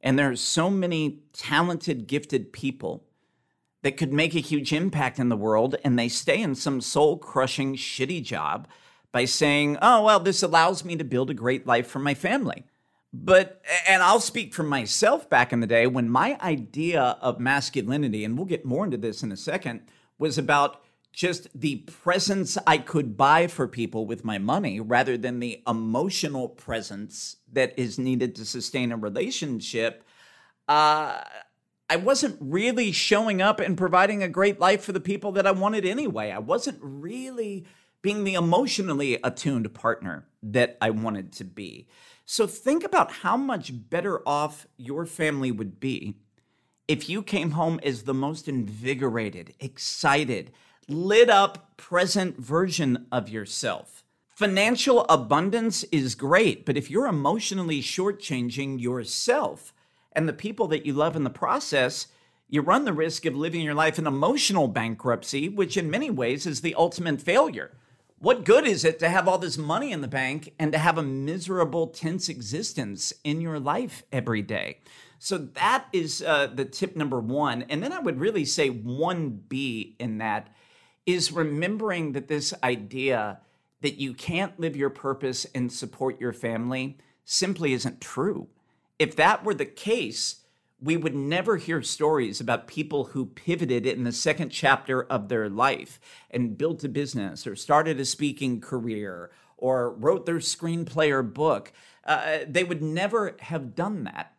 And 0.00 0.16
there 0.16 0.30
are 0.30 0.36
so 0.36 0.70
many 0.70 1.24
talented, 1.32 2.06
gifted 2.06 2.52
people 2.52 3.09
that 3.82 3.96
could 3.96 4.12
make 4.12 4.34
a 4.34 4.40
huge 4.40 4.72
impact 4.72 5.18
in 5.18 5.28
the 5.28 5.36
world, 5.36 5.76
and 5.84 5.98
they 5.98 6.08
stay 6.08 6.40
in 6.40 6.54
some 6.54 6.80
soul 6.80 7.16
crushing, 7.18 7.76
shitty 7.76 8.22
job 8.22 8.68
by 9.12 9.24
saying, 9.24 9.76
oh, 9.82 10.04
well, 10.04 10.20
this 10.20 10.42
allows 10.42 10.84
me 10.84 10.96
to 10.96 11.04
build 11.04 11.30
a 11.30 11.34
great 11.34 11.66
life 11.66 11.86
for 11.86 11.98
my 11.98 12.14
family. 12.14 12.64
But, 13.12 13.60
and 13.88 14.02
I'll 14.02 14.20
speak 14.20 14.54
for 14.54 14.62
myself 14.62 15.28
back 15.28 15.52
in 15.52 15.60
the 15.60 15.66
day 15.66 15.86
when 15.86 16.08
my 16.08 16.38
idea 16.40 17.18
of 17.20 17.40
masculinity, 17.40 18.24
and 18.24 18.36
we'll 18.36 18.46
get 18.46 18.64
more 18.64 18.84
into 18.84 18.96
this 18.96 19.22
in 19.22 19.32
a 19.32 19.36
second, 19.36 19.80
was 20.18 20.38
about 20.38 20.82
just 21.12 21.48
the 21.58 21.76
presence 21.76 22.56
I 22.68 22.78
could 22.78 23.16
buy 23.16 23.48
for 23.48 23.66
people 23.66 24.06
with 24.06 24.24
my 24.24 24.38
money 24.38 24.78
rather 24.78 25.18
than 25.18 25.40
the 25.40 25.60
emotional 25.66 26.48
presence 26.48 27.36
that 27.52 27.76
is 27.76 27.98
needed 27.98 28.36
to 28.36 28.44
sustain 28.44 28.92
a 28.92 28.96
relationship. 28.96 30.04
Uh, 30.68 31.22
I 31.90 31.96
wasn't 31.96 32.38
really 32.40 32.92
showing 32.92 33.42
up 33.42 33.58
and 33.58 33.76
providing 33.76 34.22
a 34.22 34.28
great 34.28 34.60
life 34.60 34.84
for 34.84 34.92
the 34.92 35.00
people 35.00 35.32
that 35.32 35.46
I 35.46 35.50
wanted 35.50 35.84
anyway. 35.84 36.30
I 36.30 36.38
wasn't 36.38 36.78
really 36.80 37.66
being 38.00 38.22
the 38.22 38.34
emotionally 38.34 39.18
attuned 39.24 39.74
partner 39.74 40.28
that 40.40 40.78
I 40.80 40.90
wanted 40.90 41.32
to 41.32 41.44
be. 41.44 41.88
So 42.24 42.46
think 42.46 42.84
about 42.84 43.10
how 43.10 43.36
much 43.36 43.72
better 43.90 44.26
off 44.26 44.68
your 44.76 45.04
family 45.04 45.50
would 45.50 45.80
be 45.80 46.14
if 46.86 47.08
you 47.08 47.22
came 47.24 47.50
home 47.52 47.80
as 47.82 48.04
the 48.04 48.14
most 48.14 48.46
invigorated, 48.46 49.54
excited, 49.58 50.52
lit 50.86 51.28
up, 51.28 51.76
present 51.76 52.38
version 52.38 53.08
of 53.10 53.28
yourself. 53.28 54.04
Financial 54.36 55.04
abundance 55.08 55.82
is 55.90 56.14
great, 56.14 56.64
but 56.64 56.76
if 56.76 56.88
you're 56.88 57.08
emotionally 57.08 57.82
shortchanging 57.82 58.80
yourself 58.80 59.74
and 60.12 60.28
the 60.28 60.32
people 60.32 60.66
that 60.68 60.86
you 60.86 60.92
love 60.92 61.16
in 61.16 61.24
the 61.24 61.30
process, 61.30 62.08
you 62.48 62.62
run 62.62 62.84
the 62.84 62.92
risk 62.92 63.24
of 63.26 63.36
living 63.36 63.62
your 63.62 63.74
life 63.74 63.98
in 63.98 64.06
emotional 64.06 64.68
bankruptcy, 64.68 65.48
which 65.48 65.76
in 65.76 65.90
many 65.90 66.10
ways 66.10 66.46
is 66.46 66.60
the 66.60 66.74
ultimate 66.74 67.20
failure. 67.20 67.70
What 68.18 68.44
good 68.44 68.66
is 68.66 68.84
it 68.84 68.98
to 68.98 69.08
have 69.08 69.26
all 69.26 69.38
this 69.38 69.56
money 69.56 69.92
in 69.92 70.02
the 70.02 70.08
bank 70.08 70.52
and 70.58 70.72
to 70.72 70.78
have 70.78 70.98
a 70.98 71.02
miserable, 71.02 71.86
tense 71.86 72.28
existence 72.28 73.14
in 73.24 73.40
your 73.40 73.58
life 73.58 74.02
every 74.12 74.42
day? 74.42 74.80
So 75.18 75.38
that 75.38 75.86
is 75.92 76.22
uh, 76.22 76.48
the 76.48 76.64
tip 76.64 76.96
number 76.96 77.18
one. 77.18 77.62
And 77.70 77.82
then 77.82 77.92
I 77.92 77.98
would 77.98 78.20
really 78.20 78.44
say 78.44 78.70
1B 78.70 79.94
in 79.98 80.18
that 80.18 80.48
is 81.06 81.32
remembering 81.32 82.12
that 82.12 82.28
this 82.28 82.52
idea 82.62 83.40
that 83.80 84.00
you 84.00 84.12
can't 84.12 84.58
live 84.60 84.76
your 84.76 84.90
purpose 84.90 85.46
and 85.54 85.72
support 85.72 86.20
your 86.20 86.32
family 86.32 86.98
simply 87.24 87.72
isn't 87.72 88.00
true. 88.00 88.48
If 89.00 89.16
that 89.16 89.44
were 89.44 89.54
the 89.54 89.64
case, 89.64 90.42
we 90.78 90.98
would 90.98 91.14
never 91.14 91.56
hear 91.56 91.80
stories 91.80 92.38
about 92.38 92.66
people 92.66 93.04
who 93.04 93.24
pivoted 93.24 93.86
in 93.86 94.04
the 94.04 94.12
second 94.12 94.50
chapter 94.50 95.04
of 95.04 95.30
their 95.30 95.48
life 95.48 95.98
and 96.30 96.58
built 96.58 96.84
a 96.84 96.88
business 96.88 97.46
or 97.46 97.56
started 97.56 97.98
a 97.98 98.04
speaking 98.04 98.60
career 98.60 99.30
or 99.56 99.90
wrote 99.90 100.26
their 100.26 100.36
screenplay 100.36 101.10
or 101.10 101.22
book. 101.22 101.72
Uh, 102.04 102.40
they 102.46 102.62
would 102.62 102.82
never 102.82 103.36
have 103.40 103.74
done 103.74 104.04
that. 104.04 104.34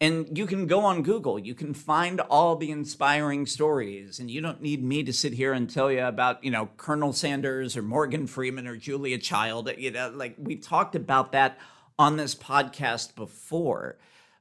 And 0.00 0.38
you 0.38 0.46
can 0.46 0.66
go 0.66 0.80
on 0.80 1.02
Google, 1.02 1.38
you 1.38 1.54
can 1.54 1.74
find 1.74 2.20
all 2.20 2.56
the 2.56 2.70
inspiring 2.70 3.44
stories, 3.44 4.20
and 4.20 4.30
you 4.30 4.40
don't 4.40 4.62
need 4.62 4.82
me 4.82 5.02
to 5.02 5.12
sit 5.12 5.34
here 5.34 5.52
and 5.52 5.68
tell 5.68 5.92
you 5.92 6.04
about, 6.04 6.42
you 6.42 6.50
know, 6.50 6.70
Colonel 6.78 7.12
Sanders 7.12 7.76
or 7.76 7.82
Morgan 7.82 8.26
Freeman 8.26 8.66
or 8.66 8.76
Julia 8.76 9.18
Child. 9.18 9.70
You 9.76 9.90
know, 9.90 10.12
like 10.14 10.36
we 10.38 10.56
talked 10.56 10.94
about 10.94 11.32
that 11.32 11.58
on 11.98 12.16
this 12.16 12.34
podcast 12.34 13.14
before. 13.14 13.98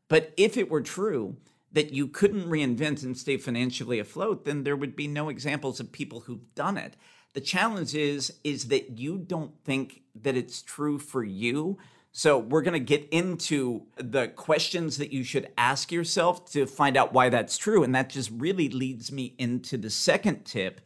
But 0.07 0.33
if 0.37 0.57
it 0.57 0.69
were 0.69 0.81
true 0.81 1.37
that 1.71 1.91
you 1.91 2.07
couldn't 2.07 2.49
reinvent 2.49 3.03
and 3.03 3.17
stay 3.17 3.37
financially 3.37 3.99
afloat, 3.99 4.45
then 4.45 4.63
there 4.63 4.75
would 4.75 4.95
be 4.95 5.07
no 5.07 5.29
examples 5.29 5.79
of 5.79 5.91
people 5.91 6.21
who've 6.21 6.53
done 6.55 6.77
it. 6.77 6.95
The 7.33 7.41
challenge 7.41 7.93
is 7.93 8.33
is 8.43 8.69
that 8.69 8.97
you 8.97 9.17
don't 9.17 9.51
think 9.63 10.01
that 10.15 10.35
it's 10.35 10.61
true 10.61 10.97
for 10.97 11.23
you. 11.23 11.77
So 12.11 12.39
we're 12.39 12.63
going 12.63 12.73
to 12.73 12.79
get 12.79 13.07
into 13.11 13.83
the 13.95 14.29
questions 14.29 14.97
that 14.97 15.13
you 15.13 15.23
should 15.23 15.51
ask 15.55 15.91
yourself 15.91 16.49
to 16.53 16.65
find 16.65 16.97
out 16.97 17.13
why 17.13 17.29
that's 17.29 17.57
true 17.57 17.83
and 17.83 17.93
that 17.93 18.09
just 18.09 18.31
really 18.31 18.69
leads 18.69 19.11
me 19.11 19.35
into 19.37 19.77
the 19.77 19.91
second 19.91 20.45
tip 20.45 20.81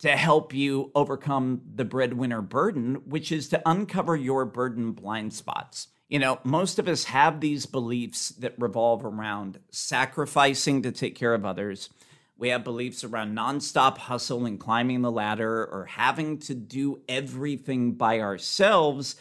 to 0.00 0.10
help 0.10 0.52
you 0.52 0.90
overcome 0.94 1.62
the 1.74 1.84
breadwinner 1.84 2.42
burden, 2.42 2.96
which 3.06 3.32
is 3.32 3.48
to 3.48 3.62
uncover 3.64 4.14
your 4.14 4.44
burden 4.44 4.92
blind 4.92 5.32
spots. 5.32 5.88
You 6.08 6.20
know, 6.20 6.38
most 6.44 6.78
of 6.78 6.86
us 6.86 7.04
have 7.04 7.40
these 7.40 7.66
beliefs 7.66 8.28
that 8.30 8.54
revolve 8.58 9.04
around 9.04 9.58
sacrificing 9.70 10.82
to 10.82 10.92
take 10.92 11.16
care 11.16 11.34
of 11.34 11.44
others. 11.44 11.90
We 12.38 12.50
have 12.50 12.62
beliefs 12.62 13.02
around 13.02 13.34
nonstop 13.36 13.98
hustle 13.98 14.46
and 14.46 14.60
climbing 14.60 15.02
the 15.02 15.10
ladder 15.10 15.64
or 15.64 15.86
having 15.86 16.38
to 16.40 16.54
do 16.54 17.00
everything 17.08 17.92
by 17.92 18.20
ourselves. 18.20 19.16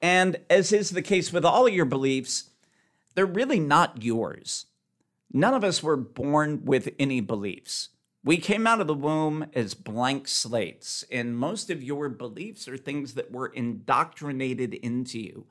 And 0.00 0.38
as 0.48 0.72
is 0.72 0.90
the 0.90 1.02
case 1.02 1.32
with 1.32 1.44
all 1.44 1.66
of 1.66 1.74
your 1.74 1.84
beliefs, 1.84 2.50
they're 3.14 3.26
really 3.26 3.60
not 3.60 4.02
yours. 4.02 4.66
None 5.32 5.52
of 5.54 5.64
us 5.64 5.82
were 5.82 5.96
born 5.96 6.64
with 6.64 6.94
any 6.98 7.20
beliefs. 7.20 7.90
We 8.24 8.38
came 8.38 8.66
out 8.66 8.80
of 8.80 8.86
the 8.86 8.94
womb 8.94 9.46
as 9.52 9.74
blank 9.74 10.28
slates, 10.28 11.04
and 11.10 11.36
most 11.36 11.70
of 11.70 11.82
your 11.82 12.08
beliefs 12.08 12.68
are 12.68 12.76
things 12.76 13.14
that 13.14 13.32
were 13.32 13.48
indoctrinated 13.48 14.74
into 14.74 15.18
you. 15.18 15.46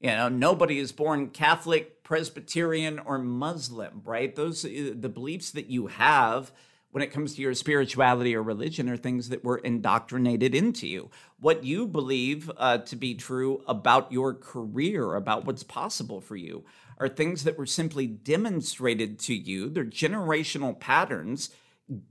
You 0.00 0.10
know, 0.10 0.28
nobody 0.28 0.78
is 0.78 0.92
born 0.92 1.30
Catholic, 1.30 2.04
Presbyterian, 2.04 3.00
or 3.00 3.18
Muslim, 3.18 4.02
right? 4.04 4.34
Those 4.34 4.64
uh, 4.64 4.92
the 4.94 5.08
beliefs 5.08 5.50
that 5.50 5.66
you 5.66 5.88
have 5.88 6.52
when 6.90 7.02
it 7.02 7.12
comes 7.12 7.34
to 7.34 7.42
your 7.42 7.54
spirituality 7.54 8.34
or 8.34 8.42
religion 8.42 8.88
are 8.88 8.96
things 8.96 9.28
that 9.28 9.44
were 9.44 9.58
indoctrinated 9.58 10.54
into 10.54 10.86
you. 10.86 11.10
What 11.38 11.64
you 11.64 11.86
believe 11.86 12.50
uh, 12.56 12.78
to 12.78 12.96
be 12.96 13.14
true 13.14 13.62
about 13.66 14.10
your 14.10 14.34
career, 14.34 15.14
about 15.14 15.44
what's 15.44 15.62
possible 15.62 16.20
for 16.20 16.36
you, 16.36 16.64
are 16.98 17.08
things 17.08 17.44
that 17.44 17.58
were 17.58 17.66
simply 17.66 18.06
demonstrated 18.06 19.18
to 19.20 19.34
you. 19.34 19.68
They're 19.68 19.84
generational 19.84 20.78
patterns, 20.78 21.50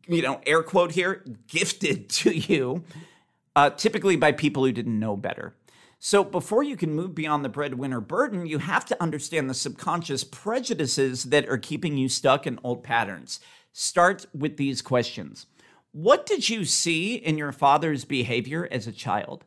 you 0.07 0.21
know, 0.21 0.41
air 0.45 0.61
quote 0.61 0.91
here, 0.91 1.25
gifted 1.47 2.09
to 2.21 2.37
you, 2.37 2.83
uh, 3.55 3.71
typically 3.71 4.15
by 4.15 4.31
people 4.31 4.63
who 4.63 4.71
didn't 4.71 4.99
know 4.99 5.17
better. 5.17 5.55
So, 5.99 6.23
before 6.23 6.61
you 6.61 6.77
can 6.77 6.93
move 6.93 7.15
beyond 7.15 7.43
the 7.43 7.49
breadwinner 7.49 7.99
burden, 7.99 8.45
you 8.45 8.59
have 8.59 8.85
to 8.85 9.01
understand 9.01 9.49
the 9.49 9.55
subconscious 9.55 10.23
prejudices 10.23 11.25
that 11.25 11.49
are 11.49 11.57
keeping 11.57 11.97
you 11.97 12.07
stuck 12.07 12.45
in 12.45 12.59
old 12.63 12.83
patterns. 12.83 13.39
Start 13.73 14.27
with 14.33 14.57
these 14.57 14.81
questions 14.81 15.47
What 15.91 16.25
did 16.25 16.49
you 16.49 16.65
see 16.65 17.15
in 17.15 17.37
your 17.37 17.51
father's 17.51 18.05
behavior 18.05 18.67
as 18.71 18.85
a 18.85 18.91
child? 18.91 19.43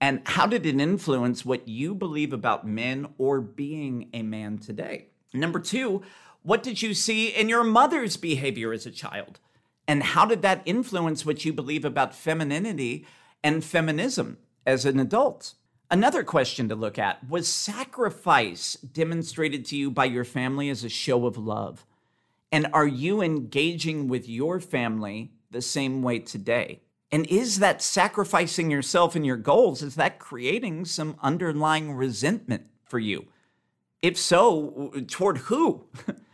And 0.00 0.22
how 0.26 0.46
did 0.46 0.66
it 0.66 0.80
influence 0.80 1.44
what 1.44 1.68
you 1.68 1.94
believe 1.94 2.32
about 2.32 2.66
men 2.66 3.08
or 3.16 3.40
being 3.40 4.10
a 4.12 4.22
man 4.22 4.58
today? 4.58 5.06
Number 5.32 5.58
two, 5.58 6.02
what 6.42 6.62
did 6.62 6.82
you 6.82 6.94
see 6.94 7.28
in 7.28 7.48
your 7.48 7.64
mother's 7.64 8.16
behavior 8.16 8.72
as 8.72 8.86
a 8.86 8.90
child? 8.90 9.40
And 9.88 10.02
how 10.02 10.26
did 10.26 10.42
that 10.42 10.62
influence 10.64 11.24
what 11.24 11.44
you 11.44 11.52
believe 11.52 11.84
about 11.84 12.14
femininity 12.14 13.06
and 13.42 13.64
feminism 13.64 14.38
as 14.66 14.84
an 14.84 14.98
adult? 14.98 15.54
Another 15.90 16.24
question 16.24 16.68
to 16.68 16.74
look 16.74 16.98
at 16.98 17.28
was 17.28 17.46
sacrifice 17.48 18.74
demonstrated 18.74 19.64
to 19.66 19.76
you 19.76 19.90
by 19.90 20.06
your 20.06 20.24
family 20.24 20.68
as 20.68 20.82
a 20.82 20.88
show 20.88 21.26
of 21.26 21.38
love? 21.38 21.86
And 22.50 22.66
are 22.72 22.86
you 22.86 23.22
engaging 23.22 24.08
with 24.08 24.28
your 24.28 24.58
family 24.58 25.32
the 25.50 25.62
same 25.62 26.02
way 26.02 26.18
today? 26.18 26.80
And 27.12 27.24
is 27.28 27.60
that 27.60 27.82
sacrificing 27.82 28.68
yourself 28.68 29.14
and 29.14 29.24
your 29.24 29.36
goals, 29.36 29.80
is 29.80 29.94
that 29.94 30.18
creating 30.18 30.86
some 30.86 31.16
underlying 31.22 31.92
resentment 31.92 32.64
for 32.84 32.98
you? 32.98 33.26
If 34.02 34.18
so, 34.18 34.92
toward 35.06 35.38
who? 35.38 35.86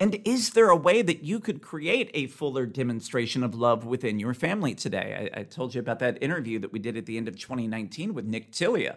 And 0.00 0.20
is 0.24 0.50
there 0.50 0.70
a 0.70 0.76
way 0.76 1.02
that 1.02 1.22
you 1.22 1.38
could 1.38 1.62
create 1.62 2.10
a 2.14 2.26
fuller 2.26 2.66
demonstration 2.66 3.44
of 3.44 3.54
love 3.54 3.84
within 3.84 4.18
your 4.18 4.34
family 4.34 4.74
today? 4.74 5.30
I, 5.32 5.40
I, 5.40 5.42
told 5.44 5.74
you 5.74 5.80
about 5.80 6.00
that 6.00 6.20
interview 6.20 6.58
that 6.60 6.72
we 6.72 6.80
did 6.80 6.96
at 6.96 7.06
the 7.06 7.16
end 7.16 7.28
of 7.28 7.38
2019 7.38 8.12
with 8.12 8.24
Nick 8.24 8.50
Tilia, 8.50 8.96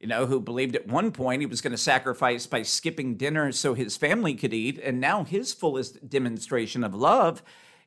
you 0.00 0.06
know, 0.06 0.24
who 0.24 0.40
believed 0.40 0.74
at 0.74 0.88
one 0.88 1.12
point 1.12 1.42
he 1.42 1.46
was 1.46 1.60
going 1.60 1.72
to 1.72 1.78
sacrifice 1.78 2.46
by 2.46 2.62
skipping 2.62 3.16
dinner 3.16 3.52
so 3.52 3.74
his 3.74 3.98
family 3.98 4.34
could 4.34 4.54
eat. 4.54 4.78
And 4.78 5.00
now 5.00 5.22
his 5.22 5.52
fullest 5.52 6.08
demonstration 6.08 6.82
of 6.82 6.94
love 6.94 7.42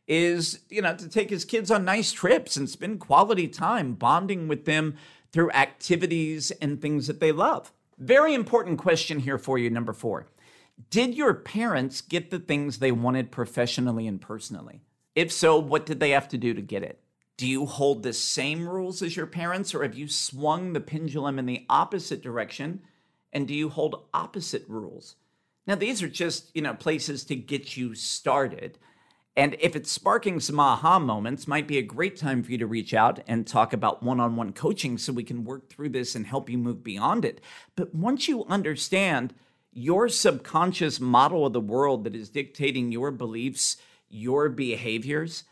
is, 0.08 0.60
you 0.70 0.84
know, 0.84 0.96
to 0.96 1.10
take 1.10 1.32
his 1.32 1.46
kids 1.46 1.72
on 1.72 1.84
nice 1.84 2.12
trips 2.12 2.58
and 2.58 2.70
spend 2.70 3.00
quality 3.00 3.48
time 3.48 3.94
bonding 3.94 4.48
with 4.48 4.66
them 4.66 4.96
through 5.32 5.50
activities 5.52 6.52
and 6.62 6.80
things 6.80 7.08
that 7.08 7.20
they 7.20 7.32
love. 7.32 7.72
Very 7.98 8.34
important 8.34 8.78
question 8.78 9.20
here 9.20 9.38
for 9.38 9.58
you, 9.58 9.70
number 9.70 9.94
four. 9.94 10.28
Did 10.90 11.16
your 11.16 11.34
parents 11.34 12.02
get 12.02 12.32
the 12.32 12.40
things 12.40 12.80
they 12.80 12.92
wanted 12.92 13.32
professionally 13.32 14.08
and 14.08 14.22
personally? 14.22 14.82
If 15.16 15.32
so, 15.32 15.60
what 15.60 15.86
did 15.86 16.00
they 16.00 16.12
have 16.12 16.30
to 16.30 16.38
do 16.38 16.54
to 16.54 16.62
get 16.62 16.84
it? 16.84 17.04
Do 17.38 17.48
you 17.48 17.66
hold 17.66 18.04
the 18.04 18.14
same 18.14 18.68
rules 18.68 19.02
as 19.02 19.16
your 19.16 19.28
parents, 19.28 19.74
or 19.74 19.84
have 19.84 19.96
you 19.96 20.08
swung 20.08 20.74
the 20.74 20.80
pendulum 20.80 21.40
in 21.40 21.46
the 21.46 21.66
opposite 21.70 22.22
direction? 22.22 22.82
And 23.34 23.48
do 23.48 23.54
you 23.54 23.70
hold 23.70 24.06
opposite 24.14 24.66
rules? 24.68 25.16
Now, 25.68 25.76
these 25.76 26.02
are 26.02 26.08
just, 26.08 26.56
you 26.56 26.62
know, 26.62 26.74
places 26.74 27.24
to 27.26 27.36
get 27.36 27.78
you 27.78 27.96
started. 27.96 28.78
And 29.36 29.56
if 29.60 29.76
it's 29.76 29.92
sparking 29.92 30.40
some 30.40 30.60
aha 30.60 31.00
moments, 31.00 31.48
might 31.48 31.68
be 31.68 31.78
a 31.78 31.84
great 31.84 32.16
time 32.18 32.44
for 32.44 32.52
you 32.52 32.58
to 32.58 32.68
reach 32.68 32.94
out 32.94 33.20
and 33.28 33.48
talk 33.48 33.74
about 33.74 34.04
one-on-one 34.04 34.54
coaching 34.54 34.98
so 34.98 35.14
we 35.14 35.24
can 35.24 35.44
work 35.44 35.70
through 35.70 35.90
this 35.90 36.16
and 36.16 36.26
help 36.28 36.50
you 36.50 36.58
move 36.58 36.84
beyond 36.84 37.26
it. 37.26 37.42
But 37.76 37.96
once 37.96 38.28
you 38.28 38.46
understand 38.46 39.34
your 39.72 40.10
subconscious 40.10 41.00
model 41.00 41.46
of 41.46 41.54
the 41.54 41.62
world 41.62 42.04
that 42.04 42.16
is 42.16 42.30
dictating 42.30 42.92
your 42.92 43.12
beliefs, 43.12 43.78
your 44.10 44.50
behaviors, 44.50 45.44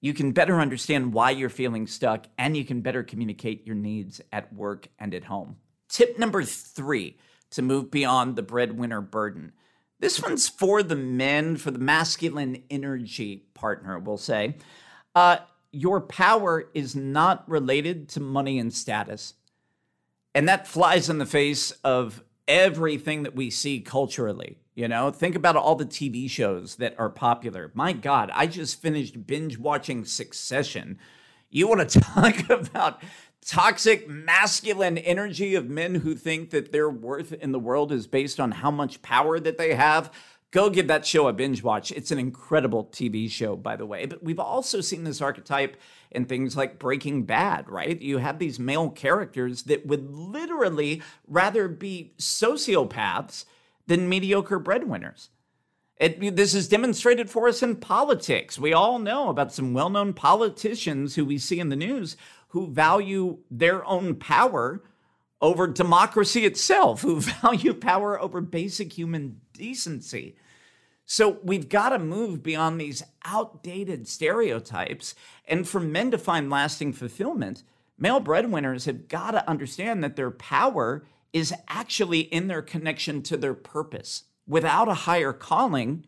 you 0.00 0.12
can 0.12 0.32
better 0.32 0.60
understand 0.60 1.12
why 1.12 1.30
you're 1.30 1.48
feeling 1.48 1.86
stuck 1.86 2.26
and 2.36 2.56
you 2.56 2.64
can 2.64 2.80
better 2.80 3.02
communicate 3.02 3.66
your 3.66 3.76
needs 3.76 4.20
at 4.32 4.52
work 4.52 4.88
and 4.98 5.14
at 5.14 5.24
home. 5.24 5.56
Tip 5.88 6.18
number 6.18 6.42
three 6.42 7.16
to 7.50 7.62
move 7.62 7.90
beyond 7.90 8.34
the 8.34 8.42
breadwinner 8.42 9.00
burden. 9.00 9.52
This 10.00 10.20
one's 10.20 10.48
for 10.48 10.82
the 10.82 10.96
men, 10.96 11.56
for 11.56 11.70
the 11.70 11.78
masculine 11.78 12.64
energy 12.68 13.46
partner, 13.54 13.98
we'll 13.98 14.16
say. 14.16 14.56
Uh, 15.14 15.36
your 15.70 16.00
power 16.00 16.68
is 16.74 16.96
not 16.96 17.48
related 17.48 18.08
to 18.10 18.20
money 18.20 18.58
and 18.58 18.74
status. 18.74 19.34
And 20.34 20.48
that 20.48 20.66
flies 20.66 21.08
in 21.08 21.18
the 21.18 21.26
face 21.26 21.70
of 21.84 22.24
everything 22.48 23.22
that 23.22 23.34
we 23.34 23.50
see 23.50 23.80
culturally. 23.80 24.58
You 24.74 24.88
know, 24.88 25.10
think 25.10 25.36
about 25.36 25.56
all 25.56 25.74
the 25.74 25.84
TV 25.84 26.28
shows 26.30 26.76
that 26.76 26.98
are 26.98 27.10
popular. 27.10 27.70
My 27.74 27.92
God, 27.92 28.30
I 28.34 28.46
just 28.46 28.80
finished 28.80 29.26
binge 29.26 29.58
watching 29.58 30.04
Succession. 30.04 30.98
You 31.50 31.68
want 31.68 31.88
to 31.90 32.00
talk 32.14 32.48
about 32.48 33.02
toxic 33.44 34.08
masculine 34.08 34.96
energy 34.98 35.54
of 35.54 35.68
men 35.68 35.96
who 35.96 36.14
think 36.14 36.50
that 36.50 36.72
their 36.72 36.88
worth 36.88 37.32
in 37.32 37.52
the 37.52 37.58
world 37.58 37.92
is 37.92 38.06
based 38.06 38.40
on 38.40 38.52
how 38.52 38.70
much 38.70 39.02
power 39.02 39.38
that 39.40 39.58
they 39.58 39.74
have? 39.74 40.10
Go 40.52 40.70
give 40.70 40.86
that 40.88 41.06
show 41.06 41.28
a 41.28 41.32
binge 41.32 41.62
watch. 41.62 41.90
It's 41.92 42.10
an 42.10 42.18
incredible 42.18 42.84
TV 42.86 43.30
show, 43.30 43.56
by 43.56 43.76
the 43.76 43.86
way. 43.86 44.06
But 44.06 44.22
we've 44.22 44.38
also 44.38 44.80
seen 44.80 45.04
this 45.04 45.22
archetype 45.22 45.76
in 46.12 46.26
things 46.26 46.56
like 46.56 46.78
Breaking 46.78 47.24
Bad, 47.24 47.68
right? 47.68 48.00
You 48.00 48.18
have 48.18 48.38
these 48.38 48.58
male 48.58 48.90
characters 48.90 49.64
that 49.64 49.86
would 49.86 50.10
literally 50.10 51.02
rather 51.26 51.68
be 51.68 52.12
sociopaths 52.18 53.44
than 53.86 54.08
mediocre 54.08 54.58
breadwinners. 54.58 55.30
It, 55.96 56.36
this 56.36 56.54
is 56.54 56.68
demonstrated 56.68 57.30
for 57.30 57.48
us 57.48 57.62
in 57.62 57.76
politics. 57.76 58.58
We 58.58 58.72
all 58.72 58.98
know 58.98 59.28
about 59.28 59.52
some 59.52 59.72
well 59.72 59.90
known 59.90 60.12
politicians 60.12 61.14
who 61.14 61.24
we 61.24 61.38
see 61.38 61.60
in 61.60 61.68
the 61.68 61.76
news 61.76 62.16
who 62.48 62.66
value 62.66 63.38
their 63.50 63.84
own 63.86 64.14
power 64.14 64.82
over 65.40 65.66
democracy 65.66 66.44
itself, 66.44 67.02
who 67.02 67.20
value 67.42 67.72
power 67.72 68.20
over 68.20 68.40
basic 68.40 68.92
human 68.92 69.40
decency. 69.52 70.36
So 71.04 71.38
we've 71.42 71.68
got 71.68 71.90
to 71.90 71.98
move 71.98 72.42
beyond 72.42 72.80
these 72.80 73.02
outdated 73.24 74.08
stereotypes. 74.08 75.14
And 75.46 75.68
for 75.68 75.80
men 75.80 76.10
to 76.10 76.18
find 76.18 76.48
lasting 76.48 76.92
fulfillment, 76.92 77.62
male 77.98 78.20
breadwinners 78.20 78.86
have 78.86 79.08
got 79.08 79.32
to 79.32 79.48
understand 79.48 80.02
that 80.02 80.16
their 80.16 80.30
power 80.30 81.04
is 81.32 81.54
actually 81.68 82.20
in 82.20 82.48
their 82.48 82.62
connection 82.62 83.22
to 83.22 83.36
their 83.36 83.54
purpose. 83.54 84.24
Without 84.46 84.88
a 84.88 84.94
higher 84.94 85.32
calling, 85.32 86.06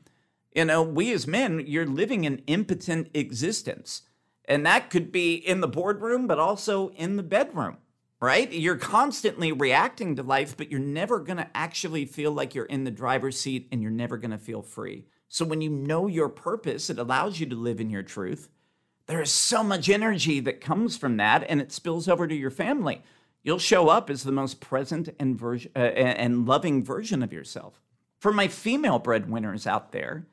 you 0.54 0.64
know, 0.64 0.82
we 0.82 1.12
as 1.12 1.26
men, 1.26 1.64
you're 1.66 1.86
living 1.86 2.26
an 2.26 2.42
impotent 2.46 3.08
existence. 3.14 4.02
And 4.44 4.64
that 4.66 4.90
could 4.90 5.10
be 5.10 5.34
in 5.34 5.60
the 5.60 5.68
boardroom, 5.68 6.26
but 6.26 6.38
also 6.38 6.90
in 6.90 7.16
the 7.16 7.22
bedroom, 7.22 7.78
right? 8.20 8.50
You're 8.52 8.76
constantly 8.76 9.52
reacting 9.52 10.16
to 10.16 10.22
life, 10.22 10.56
but 10.56 10.70
you're 10.70 10.80
never 10.80 11.18
going 11.20 11.36
to 11.36 11.48
actually 11.54 12.04
feel 12.06 12.32
like 12.32 12.54
you're 12.54 12.64
in 12.64 12.84
the 12.84 12.90
driver's 12.90 13.38
seat 13.38 13.68
and 13.70 13.82
you're 13.82 13.90
never 13.90 14.16
going 14.16 14.30
to 14.30 14.38
feel 14.38 14.62
free. 14.62 15.06
So 15.28 15.44
when 15.44 15.60
you 15.60 15.70
know 15.70 16.06
your 16.06 16.28
purpose, 16.28 16.90
it 16.90 16.98
allows 16.98 17.40
you 17.40 17.46
to 17.46 17.56
live 17.56 17.80
in 17.80 17.90
your 17.90 18.02
truth. 18.02 18.48
There 19.06 19.20
is 19.20 19.32
so 19.32 19.62
much 19.62 19.88
energy 19.88 20.40
that 20.40 20.60
comes 20.60 20.96
from 20.96 21.18
that, 21.18 21.44
and 21.48 21.60
it 21.60 21.72
spills 21.72 22.08
over 22.08 22.26
to 22.26 22.34
your 22.34 22.50
family. 22.50 23.02
You'll 23.42 23.58
show 23.58 23.88
up 23.88 24.08
as 24.08 24.22
the 24.22 24.32
most 24.32 24.60
present 24.60 25.10
and, 25.18 25.38
ver- 25.38 25.58
uh, 25.76 25.78
and 25.78 26.46
loving 26.46 26.82
version 26.82 27.22
of 27.22 27.32
yourself. 27.32 27.82
For 28.18 28.32
my 28.32 28.48
female 28.48 28.98
breadwinners 28.98 29.66
out 29.66 29.92
there, 29.92 30.26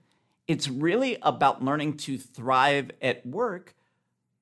it's 0.48 0.70
really 0.70 1.18
about 1.22 1.64
learning 1.64 1.98
to 1.98 2.18
thrive 2.18 2.92
at 3.02 3.26
work 3.26 3.76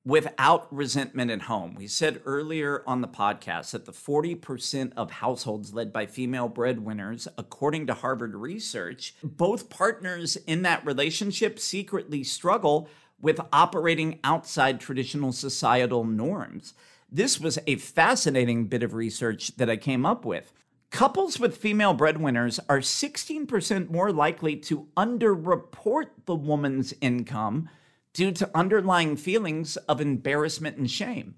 without 0.04 0.72
resentment 0.74 1.30
at 1.30 1.42
home. 1.42 1.74
We 1.74 1.86
said 1.86 2.22
earlier 2.24 2.82
on 2.86 3.02
the 3.02 3.08
podcast 3.08 3.72
that 3.72 3.84
the 3.84 3.92
40% 3.92 4.92
of 4.96 5.10
households 5.10 5.74
led 5.74 5.92
by 5.92 6.06
female 6.06 6.48
breadwinners, 6.48 7.28
according 7.36 7.86
to 7.86 7.94
Harvard 7.94 8.34
research, 8.34 9.14
both 9.22 9.68
partners 9.68 10.36
in 10.36 10.62
that 10.62 10.84
relationship 10.86 11.58
secretly 11.58 12.24
struggle 12.24 12.88
with 13.20 13.40
operating 13.52 14.18
outside 14.24 14.80
traditional 14.80 15.32
societal 15.32 16.04
norms. 16.04 16.72
This 17.12 17.38
was 17.38 17.58
a 17.66 17.76
fascinating 17.76 18.66
bit 18.66 18.82
of 18.82 18.94
research 18.94 19.56
that 19.56 19.68
I 19.68 19.76
came 19.76 20.06
up 20.06 20.24
with. 20.24 20.52
Couples 20.90 21.38
with 21.38 21.56
female 21.56 21.92
breadwinners 21.92 22.58
are 22.68 22.78
16% 22.78 23.90
more 23.90 24.12
likely 24.12 24.56
to 24.56 24.88
underreport 24.96 26.06
the 26.24 26.34
woman's 26.34 26.94
income 27.00 27.68
due 28.12 28.32
to 28.32 28.50
underlying 28.54 29.16
feelings 29.16 29.76
of 29.76 30.00
embarrassment 30.00 30.76
and 30.76 30.90
shame. 30.90 31.36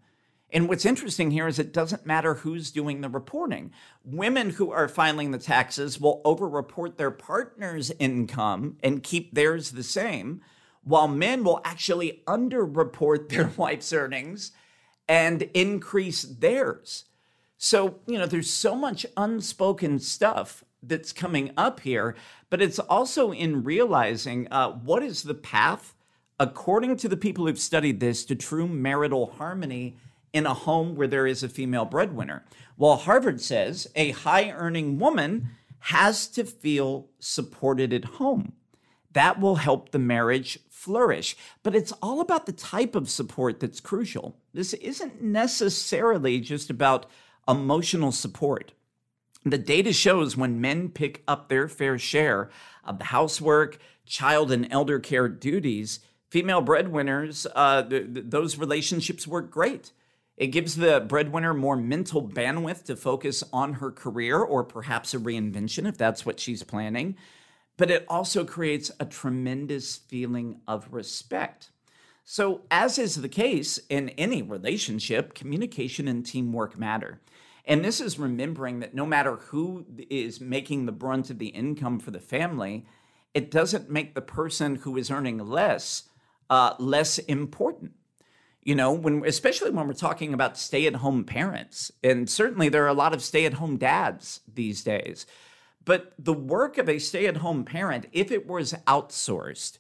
And 0.53 0.69
what's 0.69 0.85
interesting 0.85 1.31
here 1.31 1.47
is 1.47 1.59
it 1.59 1.73
doesn't 1.73 2.05
matter 2.05 2.35
who's 2.35 2.71
doing 2.71 3.01
the 3.01 3.09
reporting. 3.09 3.73
Women 4.05 4.51
who 4.51 4.71
are 4.71 4.87
filing 4.87 5.31
the 5.31 5.39
taxes 5.39 5.99
will 5.99 6.21
overreport 6.25 6.99
their 6.99 7.11
partner's 7.11 7.91
income 7.99 8.77
and 8.83 9.03
keep 9.03 9.35
theirs 9.35 9.71
the 9.71 9.83
same, 9.83 10.43
while 10.85 11.09
men 11.09 11.43
will 11.43 11.63
actually 11.65 12.23
underreport 12.27 13.31
their 13.31 13.47
wife's 13.57 13.93
earnings 13.93 14.53
and 15.09 15.43
increase 15.55 16.23
theirs. 16.23 17.07
So, 17.57 18.01
you 18.07 18.19
know, 18.19 18.27
there's 18.27 18.51
so 18.51 18.75
much 18.75 19.07
unspoken 19.17 20.01
stuff 20.01 20.65
that's 20.83 21.13
coming 21.13 21.53
up 21.57 21.81
here, 21.81 22.17
but 22.51 22.61
it's 22.61 22.79
also 22.79 23.33
in 23.33 23.63
realizing 23.63 24.49
uh, 24.51 24.73
what 24.73 25.03
is 25.03 25.23
the 25.23 25.35
path, 25.35 25.95
according 26.43 26.97
to 26.97 27.09
the 27.09 27.17
people 27.17 27.47
who've 27.47 27.57
studied 27.57 28.01
this, 28.01 28.25
to 28.25 28.35
true 28.35 28.67
marital 28.67 29.35
harmony 29.39 29.97
in 30.33 30.45
a 30.45 30.53
home 30.53 30.97
where 30.97 31.07
there 31.07 31.25
is 31.25 31.45
a 31.45 31.49
female 31.49 31.85
breadwinner. 31.85 32.45
Well, 32.77 32.97
Harvard 32.97 33.41
says 33.41 33.87
a 33.95 34.11
high 34.11 34.51
earning 34.51 34.99
woman 34.99 35.51
has 35.79 36.27
to 36.31 36.43
feel 36.43 37.07
supported 37.21 37.93
at 37.93 38.17
home. 38.17 38.55
That 39.13 39.39
will 39.39 39.55
help 39.55 39.93
the 39.93 40.01
marriage 40.01 40.59
flourish. 40.69 41.37
But 41.63 41.77
it's 41.77 41.93
all 42.03 42.21
about 42.21 42.47
the 42.47 42.53
type 42.53 42.97
of 42.97 43.09
support 43.09 43.61
that's 43.61 43.79
crucial. 43.79 44.37
This 44.53 44.73
isn't 44.75 45.23
necessarily 45.23 46.41
just 46.41 46.71
about 46.71 47.07
emotional 47.47 48.11
support. 48.11 48.73
The 49.45 49.59
data 49.59 49.93
shows 49.93 50.37
when 50.37 50.61
men 50.61 50.89
pick 50.89 51.23
up 51.29 51.49
their 51.49 51.69
fair 51.69 51.99
share 51.99 52.51
of 52.83 52.99
the 52.99 53.05
housework, 53.07 53.79
child, 54.07 54.51
and 54.51 54.67
elder 54.73 54.99
care 54.99 55.29
duties, 55.29 56.01
female 56.33 56.61
breadwinners, 56.61 57.47
uh, 57.55 57.83
th- 57.83 58.15
th- 58.15 58.27
those 58.29 58.57
relationships 58.57 59.27
work 59.27 59.51
great. 59.51 59.93
It 60.37 60.47
gives 60.49 60.77
the 60.77 61.01
breadwinner 61.01 61.53
more 61.53 61.77
mental 61.77 62.27
bandwidth 62.27 62.85
to 62.85 62.97
focus 62.97 63.45
on 63.53 63.75
her 63.75 63.91
career 63.91 64.39
or 64.39 64.65
perhaps 64.65 65.13
a 65.15 65.19
reinvention 65.19 65.87
if 65.87 65.99
that's 65.99 66.25
what 66.25 66.41
she's 66.41 66.63
planning 66.63 67.17
but 67.77 67.91
it 67.91 68.05
also 68.09 68.45
creates 68.45 68.91
a 69.01 69.05
tremendous 69.05 69.97
feeling 69.97 70.61
of 70.67 70.89
respect. 70.93 71.71
So, 72.25 72.63
as 72.71 72.99
is 72.99 73.17
the 73.17 73.29
case 73.29 73.81
in 73.89 74.11
any 74.11 74.43
relationship, 74.43 75.35
communication 75.35 76.07
and 76.07 76.25
teamwork 76.25 76.79
matter. 76.79 77.21
And 77.65 77.85
this 77.85 78.01
is 78.01 78.19
remembering 78.19 78.81
that 78.81 78.95
no 78.95 79.07
matter 79.07 79.37
who 79.37 79.87
is 80.09 80.41
making 80.41 80.87
the 80.87 80.93
brunt 80.93 81.31
of 81.31 81.39
the 81.39 81.49
income 81.49 81.99
for 81.99 82.11
the 82.11 82.21
family, 82.21 82.87
it 83.35 83.51
doesn't 83.51 83.91
make 83.91 84.15
the 84.15 84.21
person 84.21 84.77
who 84.77 84.97
is 84.97 85.11
earning 85.11 85.39
less 85.39 86.05
uh, 86.53 86.75
less 86.79 87.19
important. 87.19 87.93
You 88.63 88.77
know, 88.77 88.93
when 88.93 89.25
especially 89.27 89.71
when 89.71 89.89
we're 89.89 89.95
talking 89.95 90.35
about 90.35 90.57
stay-at-home 90.57 91.25
parents, 91.25 91.91
and 92.05 92.31
certainly 92.31 92.69
there 92.69 92.85
are 92.85 92.89
a 92.89 92.95
lot 92.95 93.13
of 93.13 93.23
stay-at-home 93.23 93.77
dads 93.79 94.41
these 94.47 94.85
days 94.85 95.27
but 95.85 96.13
the 96.19 96.33
work 96.33 96.79
of 96.79 96.89
a 96.89 96.99
stay 96.99 97.27
at 97.27 97.39
home 97.39 97.65
parent, 97.65 98.07
if 98.13 98.31
it 98.31 98.47
was 98.47 98.73
outsourced, 98.87 99.79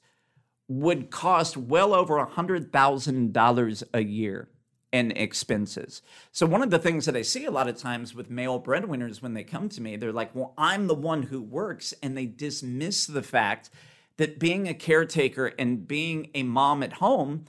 would 0.68 1.10
cost 1.10 1.56
well 1.56 1.94
over 1.94 2.14
$100,000 2.14 3.82
a 3.92 4.04
year 4.04 4.48
in 4.92 5.10
expenses. 5.12 6.02
So, 6.32 6.46
one 6.46 6.62
of 6.62 6.70
the 6.70 6.78
things 6.78 7.06
that 7.06 7.16
I 7.16 7.22
see 7.22 7.44
a 7.44 7.50
lot 7.50 7.68
of 7.68 7.76
times 7.76 8.14
with 8.14 8.30
male 8.30 8.58
breadwinners 8.58 9.22
when 9.22 9.34
they 9.34 9.44
come 9.44 9.68
to 9.70 9.80
me, 9.80 9.96
they're 9.96 10.12
like, 10.12 10.34
well, 10.34 10.54
I'm 10.58 10.86
the 10.86 10.94
one 10.94 11.24
who 11.24 11.40
works. 11.40 11.94
And 12.02 12.16
they 12.16 12.26
dismiss 12.26 13.06
the 13.06 13.22
fact 13.22 13.70
that 14.16 14.38
being 14.38 14.68
a 14.68 14.74
caretaker 14.74 15.52
and 15.58 15.86
being 15.86 16.30
a 16.34 16.42
mom 16.42 16.82
at 16.82 16.94
home 16.94 17.44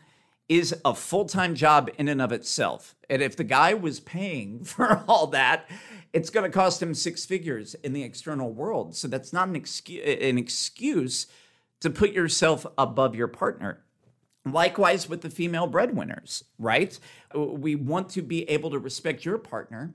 is 0.49 0.75
a 0.83 0.93
full 0.93 1.25
time 1.25 1.55
job 1.55 1.89
in 1.97 2.07
and 2.07 2.21
of 2.21 2.31
itself. 2.31 2.95
And 3.09 3.21
if 3.21 3.35
the 3.35 3.43
guy 3.43 3.73
was 3.73 3.99
paying 3.99 4.63
for 4.63 5.03
all 5.07 5.27
that, 5.27 5.69
it's 6.11 6.29
going 6.29 6.49
to 6.49 6.55
cost 6.55 6.81
him 6.81 6.93
six 6.93 7.25
figures 7.25 7.75
in 7.75 7.93
the 7.93 8.03
external 8.03 8.51
world. 8.51 8.95
So 8.95 9.07
that's 9.07 9.33
not 9.33 9.47
an 9.47 9.55
excuse, 9.55 10.03
an 10.21 10.37
excuse 10.37 11.27
to 11.81 11.89
put 11.89 12.11
yourself 12.11 12.65
above 12.77 13.15
your 13.15 13.27
partner. 13.27 13.83
Likewise 14.45 15.07
with 15.07 15.21
the 15.21 15.29
female 15.29 15.67
breadwinners, 15.67 16.43
right? 16.59 16.97
We 17.33 17.75
want 17.75 18.09
to 18.09 18.21
be 18.21 18.47
able 18.49 18.69
to 18.71 18.79
respect 18.79 19.25
your 19.25 19.37
partner 19.37 19.93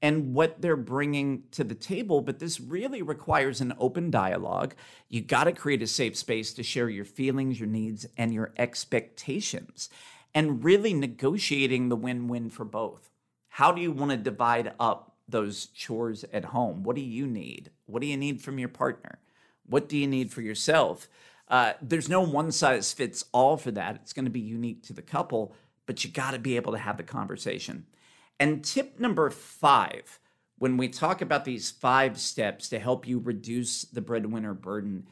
and 0.00 0.32
what 0.32 0.60
they're 0.60 0.76
bringing 0.76 1.42
to 1.50 1.64
the 1.64 1.74
table, 1.74 2.20
but 2.20 2.38
this 2.38 2.60
really 2.60 3.02
requires 3.02 3.60
an 3.60 3.74
open 3.78 4.10
dialogue. 4.10 4.74
You 5.08 5.20
got 5.20 5.44
to 5.44 5.52
create 5.52 5.82
a 5.82 5.86
safe 5.86 6.16
space 6.16 6.52
to 6.54 6.62
share 6.62 6.88
your 6.88 7.04
feelings, 7.04 7.58
your 7.58 7.68
needs, 7.68 8.06
and 8.16 8.32
your 8.32 8.52
expectations, 8.56 9.90
and 10.34 10.62
really 10.62 10.94
negotiating 10.94 11.88
the 11.88 11.96
win 11.96 12.28
win 12.28 12.48
for 12.50 12.64
both. 12.64 13.10
How 13.48 13.72
do 13.72 13.80
you 13.80 13.90
want 13.90 14.12
to 14.12 14.16
divide 14.16 14.72
up 14.78 15.16
those 15.28 15.66
chores 15.66 16.24
at 16.32 16.46
home? 16.46 16.84
What 16.84 16.94
do 16.94 17.02
you 17.02 17.26
need? 17.26 17.70
What 17.86 18.00
do 18.00 18.06
you 18.06 18.16
need 18.16 18.40
from 18.40 18.58
your 18.58 18.68
partner? 18.68 19.18
What 19.66 19.88
do 19.88 19.96
you 19.96 20.06
need 20.06 20.30
for 20.30 20.42
yourself? 20.42 21.08
Uh, 21.48 21.72
there's 21.82 22.08
no 22.08 22.20
one 22.20 22.52
size 22.52 22.92
fits 22.92 23.24
all 23.32 23.56
for 23.56 23.70
that. 23.72 23.96
It's 23.96 24.12
going 24.12 24.26
to 24.26 24.30
be 24.30 24.40
unique 24.40 24.84
to 24.84 24.92
the 24.92 25.02
couple, 25.02 25.54
but 25.86 26.04
you 26.04 26.10
got 26.10 26.32
to 26.32 26.38
be 26.38 26.56
able 26.56 26.72
to 26.72 26.78
have 26.78 26.98
the 26.98 27.02
conversation. 27.02 27.86
And 28.40 28.64
tip 28.64 28.98
number 29.00 29.30
five, 29.30 30.20
when 30.58 30.76
we 30.76 30.88
talk 30.88 31.20
about 31.20 31.44
these 31.44 31.70
five 31.70 32.18
steps 32.18 32.68
to 32.68 32.78
help 32.78 33.06
you 33.06 33.18
reduce 33.18 33.82
the 33.82 34.00
breadwinner 34.00 34.54
burden, 34.54 35.06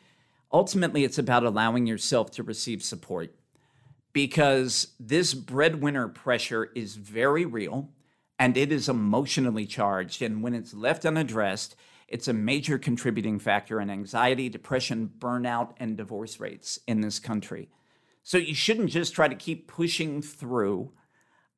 ultimately 0.52 1.04
it's 1.04 1.18
about 1.18 1.44
allowing 1.44 1.86
yourself 1.86 2.30
to 2.32 2.42
receive 2.42 2.82
support 2.82 3.34
because 4.12 4.94
this 4.98 5.34
breadwinner 5.34 6.08
pressure 6.08 6.70
is 6.74 6.96
very 6.96 7.44
real 7.44 7.90
and 8.38 8.56
it 8.56 8.72
is 8.72 8.88
emotionally 8.88 9.66
charged. 9.66 10.22
And 10.22 10.42
when 10.42 10.54
it's 10.54 10.74
left 10.74 11.04
unaddressed, 11.04 11.76
it's 12.08 12.28
a 12.28 12.32
major 12.32 12.78
contributing 12.78 13.38
factor 13.38 13.80
in 13.80 13.90
anxiety, 13.90 14.48
depression, 14.48 15.10
burnout, 15.18 15.74
and 15.78 15.96
divorce 15.96 16.38
rates 16.38 16.78
in 16.86 17.00
this 17.00 17.18
country. 17.18 17.68
So 18.22 18.38
you 18.38 18.54
shouldn't 18.54 18.90
just 18.90 19.14
try 19.14 19.28
to 19.28 19.34
keep 19.34 19.68
pushing 19.68 20.22
through, 20.22 20.92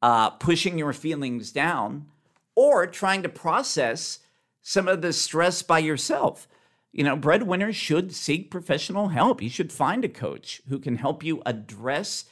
uh, 0.03 0.31
pushing 0.31 0.79
your 0.79 0.93
feelings 0.93 1.53
down, 1.53 2.07
or 2.55 2.87
trying 2.87 3.23
to 3.23 3.29
process 3.29 4.21
some 4.63 4.89
of 4.89 5.03
the 5.03 5.13
stress 5.13 5.63
by 5.63 5.79
yourself. 5.79 6.49
You 6.93 7.05
know, 7.05 7.17
breadwinners 7.17 7.77
should 7.77 8.13
seek 8.15 8.51
professional 8.51 9.09
help. 9.09 9.43
You 9.43 9.51
should 9.51 9.73
find 9.73 10.05
a 10.05 10.09
coach 10.09 10.63
who 10.69 10.79
can 10.79 10.97
help 10.97 11.23
you 11.23 11.43
address 11.47 12.25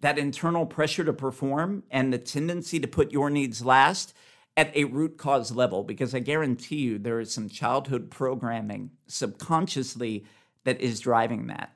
that 0.00 0.18
internal 0.18 0.66
pressure 0.66 1.04
to 1.04 1.12
perform 1.12 1.82
and 1.90 2.12
the 2.12 2.18
tendency 2.18 2.78
to 2.80 2.88
put 2.88 3.12
your 3.12 3.30
needs 3.30 3.64
last 3.64 4.14
at 4.56 4.74
a 4.74 4.84
root 4.84 5.18
cause 5.18 5.52
level 5.52 5.84
because 5.84 6.14
I 6.14 6.20
guarantee 6.20 6.76
you 6.76 6.98
there 6.98 7.20
is 7.20 7.32
some 7.32 7.48
childhood 7.48 8.10
programming 8.10 8.90
subconsciously 9.06 10.24
that 10.64 10.80
is 10.80 11.00
driving 11.00 11.46
that. 11.48 11.72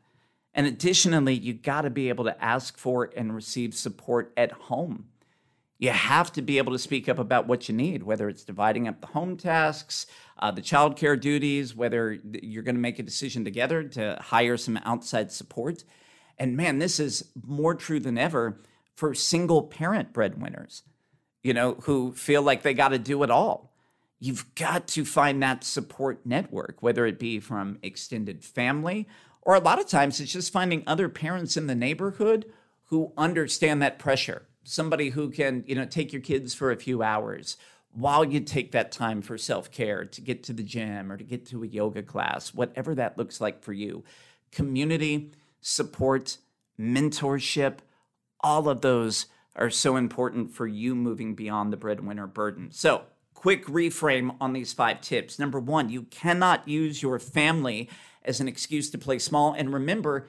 And 0.55 0.66
additionally, 0.66 1.34
you 1.34 1.55
got 1.55 1.82
to 1.82 1.91
be 1.91 2.09
able 2.09 2.24
to 2.24 2.45
ask 2.45 2.76
for 2.76 3.11
and 3.16 3.34
receive 3.34 3.74
support 3.74 4.32
at 4.36 4.53
home. 4.53 5.07
You 5.81 5.91
have 5.91 6.31
to 6.35 6.43
be 6.43 6.59
able 6.59 6.72
to 6.72 6.78
speak 6.78 7.09
up 7.09 7.18
about 7.18 7.49
what 7.49 7.68
you 7.68 7.74
need, 7.74 8.05
whether 8.05 8.28
it's 8.28 8.45
dividing 8.45 8.87
up 8.87 9.01
the 9.01 9.09
home 9.09 9.37
tasks, 9.37 10.07
uh, 10.39 10.53
the 10.53 10.62
childcare 10.62 11.18
duties, 11.18 11.74
whether 11.74 12.18
you're 12.22 12.62
going 12.62 12.76
to 12.76 12.81
make 12.81 13.01
a 13.01 13.03
decision 13.03 13.45
together 13.45 13.83
to 13.83 14.16
hire 14.20 14.57
some 14.57 14.78
outside 14.85 15.33
support. 15.33 15.83
And 16.39 16.57
man, 16.57 16.78
this 16.78 17.01
is 17.01 17.33
more 17.45 17.74
true 17.74 17.99
than 17.99 18.18
ever 18.18 18.61
for 18.95 19.14
single 19.14 19.62
parent 19.62 20.12
breadwinners 20.12 20.85
you 21.43 21.55
know, 21.55 21.74
who 21.83 22.12
feel 22.12 22.43
like 22.43 22.62
they 22.62 22.74
got 22.74 22.89
to 22.91 22.99
do 22.99 23.22
it 23.22 23.31
all. 23.31 23.72
You've 24.18 24.55
got 24.55 24.87
to 24.89 25.05
find 25.05 25.43
that 25.43 25.64
support 25.64 26.26
network, 26.26 26.83
whether 26.83 27.07
it 27.07 27.18
be 27.18 27.41
from 27.41 27.78
extended 27.83 28.45
family 28.45 29.09
or 29.43 29.55
a 29.55 29.61
lot 29.61 29.81
of 29.81 29.87
times 29.89 30.20
it's 30.20 30.33
just 30.33 30.53
finding 30.53 30.83
other 30.87 31.09
parents 31.09 31.57
in 31.57 31.66
the 31.66 31.74
neighborhood 31.74 32.45
who 32.87 33.12
understand 33.16 33.81
that 33.81 33.99
pressure. 33.99 34.43
Somebody 34.63 35.11
who 35.11 35.31
can, 35.31 35.65
you 35.67 35.75
know, 35.75 35.85
take 35.85 36.13
your 36.13 36.23
kids 36.23 36.55
for 36.55 36.71
a 36.71 36.77
few 36.77 37.03
hours 37.03 37.57
while 37.93 38.25
you 38.25 38.41
take 38.41 38.73
that 38.73 38.93
time 38.93 39.21
for 39.21 39.37
self-care 39.37 40.05
to 40.05 40.21
get 40.21 40.43
to 40.45 40.53
the 40.53 40.63
gym 40.63 41.11
or 41.11 41.17
to 41.17 41.25
get 41.25 41.47
to 41.47 41.65
a 41.65 41.67
yoga 41.67 42.03
class, 42.03 42.55
whatever 42.55 42.95
that 42.95 43.19
looks 43.19 43.41
like 43.41 43.63
for 43.63 43.73
you. 43.73 44.05
Community, 44.53 45.33
support, 45.61 46.39
mentorship, 46.79 47.79
all 48.41 48.69
of 48.69 48.81
those 48.81 49.27
are 49.57 49.71
so 49.71 49.97
important 49.97 50.53
for 50.53 50.67
you 50.67 50.95
moving 50.95 51.35
beyond 51.35 51.73
the 51.73 51.77
breadwinner 51.77 52.27
burden. 52.27 52.71
So, 52.71 53.03
quick 53.35 53.67
reframe 53.67 54.37
on 54.41 54.53
these 54.53 54.73
five 54.73 55.01
tips. 55.01 55.39
Number 55.39 55.59
one, 55.59 55.89
you 55.89 56.03
cannot 56.05 56.69
use 56.69 57.03
your 57.03 57.19
family 57.19 57.89
as 58.25 58.41
an 58.41 58.49
excuse 58.49 58.91
to 58.91 58.99
play 58.99 59.19
small. 59.19 59.53
And 59.53 59.73
remember, 59.73 60.29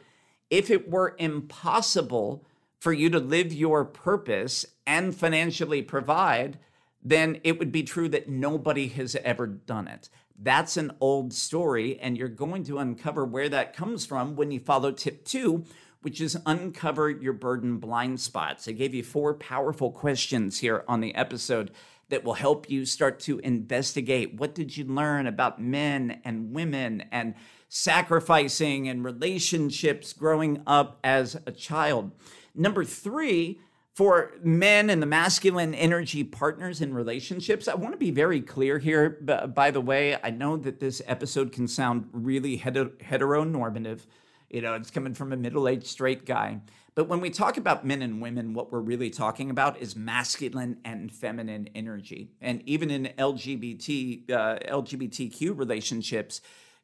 if 0.50 0.72
it 0.72 0.90
were 0.90 1.16
impossible 1.20 2.46
for 2.82 2.92
you 2.92 3.12
to 3.12 3.20
live 3.20 3.54
your 3.54 3.86
purpose 3.86 4.66
and 4.88 5.16
financially 5.16 5.84
provide, 5.84 6.58
then 7.04 7.40
it 7.44 7.60
would 7.60 7.72
be 7.72 7.84
true 7.84 8.10
that 8.10 8.28
nobody 8.28 8.88
has 8.88 9.16
ever 9.18 9.46
done 9.46 9.88
it. 9.88 10.10
That's 10.36 10.78
an 10.78 10.92
old 11.00 11.32
story, 11.32 12.00
and 12.00 12.18
you're 12.18 12.28
going 12.28 12.64
to 12.64 12.80
uncover 12.80 13.24
where 13.24 13.50
that 13.50 13.76
comes 13.76 14.08
from 14.08 14.36
when 14.36 14.50
you 14.50 14.60
follow 14.60 14.92
tip 14.92 15.26
two, 15.26 15.64
which 16.02 16.20
is 16.20 16.40
uncover 16.48 17.08
your 17.08 17.34
burden 17.34 17.78
blind 17.78 18.20
spots. 18.20 18.68
I 18.68 18.72
gave 18.72 18.96
you 18.96 19.04
four 19.04 19.36
powerful 19.36 19.92
questions 19.92 20.58
here 20.58 20.84
on 20.88 21.02
the 21.02 21.14
episode 21.14 21.70
that 22.10 22.24
will 22.24 22.34
help 22.34 22.68
you 22.68 22.86
start 22.86 23.20
to 23.20 23.38
investigate 23.40 24.34
what 24.34 24.56
did 24.56 24.76
you 24.76 24.86
learn 24.86 25.28
about 25.28 25.62
men 25.62 26.20
and 26.26 26.52
women 26.52 27.04
and 27.12 27.36
sacrificing 27.70 28.90
and 28.90 29.06
relationships 29.06 30.14
growing 30.14 30.64
up 30.66 31.00
as 31.04 31.40
a 31.46 31.52
child. 31.52 32.12
Number 32.56 32.84
3, 32.84 33.60
for 33.94 34.32
men 34.42 34.90
and 34.90 35.02
the 35.02 35.06
masculine 35.06 35.74
energy 35.74 36.24
partners 36.24 36.82
in 36.82 36.94
relationships, 36.94 37.68
I 37.68 37.76
want 37.76 37.94
to 37.94 37.98
be 37.98 38.12
very 38.12 38.42
clear 38.42 38.80
here. 38.80 39.10
By 39.10 39.72
the 39.72 39.82
way, 39.82 40.18
I 40.24 40.30
know 40.30 40.56
that 40.58 40.80
this 40.80 41.02
episode 41.06 41.52
can 41.52 41.68
sound 41.68 42.08
really 42.14 42.58
heteronormative. 42.58 44.02
You 44.50 44.62
know, 44.62 44.76
it's 44.76 44.92
coming 44.92 45.14
from 45.14 45.34
a 45.34 45.38
middle 45.38 45.68
aged 45.68 45.88
straight 45.88 46.26
guy. 46.26 46.62
But 46.94 47.08
when 47.08 47.22
we 47.22 47.30
talk 47.30 47.58
about 47.58 47.86
men 47.86 48.02
and 48.02 48.22
women, 48.22 48.54
what 48.54 48.72
we're 48.72 48.80
really 48.80 49.10
talking 49.10 49.50
about 49.50 49.78
is 49.80 49.96
masculine 49.96 50.78
and 50.84 51.12
feminine 51.12 51.70
energy. 51.74 52.32
And 52.42 52.62
even 52.66 52.92
in 52.92 53.10
LGBT, 53.18 54.30
uh, 54.30 54.60
LGBTQ 54.70 55.58
relationships, 55.58 56.42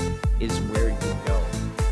is 0.41 0.59
where 0.59 0.89
you 0.89 1.15
go. 1.25 1.41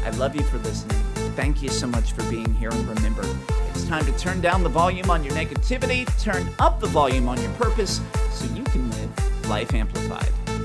I 0.03 0.09
love 0.17 0.35
you 0.35 0.43
for 0.43 0.57
listening. 0.57 0.97
Thank 1.37 1.63
you 1.63 1.69
so 1.69 1.87
much 1.87 2.11
for 2.11 2.29
being 2.29 2.53
here. 2.55 2.71
And 2.71 2.85
remember, 2.89 3.23
it's 3.69 3.85
time 3.85 4.05
to 4.05 4.11
turn 4.17 4.41
down 4.41 4.63
the 4.63 4.69
volume 4.69 5.09
on 5.09 5.23
your 5.23 5.33
negativity, 5.33 6.05
turn 6.21 6.45
up 6.59 6.81
the 6.81 6.87
volume 6.87 7.29
on 7.29 7.41
your 7.41 7.53
purpose 7.53 8.01
so 8.31 8.53
you 8.53 8.65
can 8.65 8.91
live 8.91 9.47
life 9.47 9.73
amplified. 9.73 10.40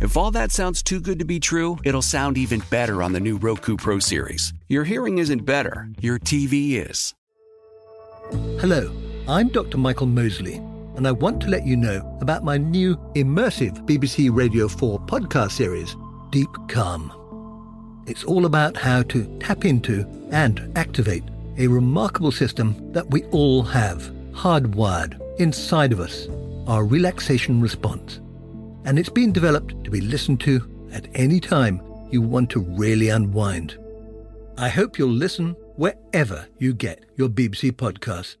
If 0.00 0.16
all 0.16 0.30
that 0.30 0.50
sounds 0.50 0.82
too 0.82 0.98
good 0.98 1.18
to 1.18 1.26
be 1.26 1.38
true, 1.38 1.76
it'll 1.84 2.00
sound 2.00 2.38
even 2.38 2.62
better 2.70 3.02
on 3.02 3.12
the 3.12 3.20
new 3.20 3.36
Roku 3.36 3.76
Pro 3.76 3.98
Series. 3.98 4.54
Your 4.66 4.84
hearing 4.84 5.18
isn't 5.18 5.44
better, 5.44 5.90
your 6.00 6.18
TV 6.18 6.88
is. 6.88 7.14
Hello, 8.58 8.90
I'm 9.28 9.48
Dr. 9.48 9.76
Michael 9.76 10.06
Mosley, 10.06 10.54
and 10.96 11.06
I 11.06 11.12
want 11.12 11.42
to 11.42 11.48
let 11.48 11.66
you 11.66 11.76
know 11.76 12.16
about 12.22 12.44
my 12.44 12.56
new 12.56 12.96
immersive 13.14 13.86
BBC 13.86 14.34
Radio 14.34 14.68
4 14.68 15.00
podcast 15.00 15.50
series, 15.50 15.94
Deep 16.30 16.48
Calm. 16.68 17.12
It's 18.06 18.24
all 18.24 18.46
about 18.46 18.78
how 18.78 19.02
to 19.02 19.38
tap 19.38 19.66
into 19.66 20.06
and 20.30 20.72
activate 20.78 21.24
a 21.58 21.66
remarkable 21.66 22.32
system 22.32 22.90
that 22.94 23.10
we 23.10 23.24
all 23.24 23.62
have 23.64 24.10
hardwired 24.32 25.20
inside 25.38 25.92
of 25.92 26.00
us, 26.00 26.26
our 26.66 26.86
relaxation 26.86 27.60
response. 27.60 28.20
And 28.84 28.98
it's 28.98 29.08
been 29.08 29.32
developed 29.32 29.84
to 29.84 29.90
be 29.90 30.00
listened 30.00 30.40
to 30.40 30.88
at 30.92 31.08
any 31.14 31.40
time 31.40 31.82
you 32.10 32.22
want 32.22 32.50
to 32.50 32.60
really 32.60 33.08
unwind. 33.10 33.78
I 34.58 34.68
hope 34.68 34.98
you'll 34.98 35.10
listen 35.10 35.50
wherever 35.76 36.46
you 36.58 36.74
get 36.74 37.04
your 37.16 37.28
BBC 37.28 37.72
podcasts. 37.72 38.36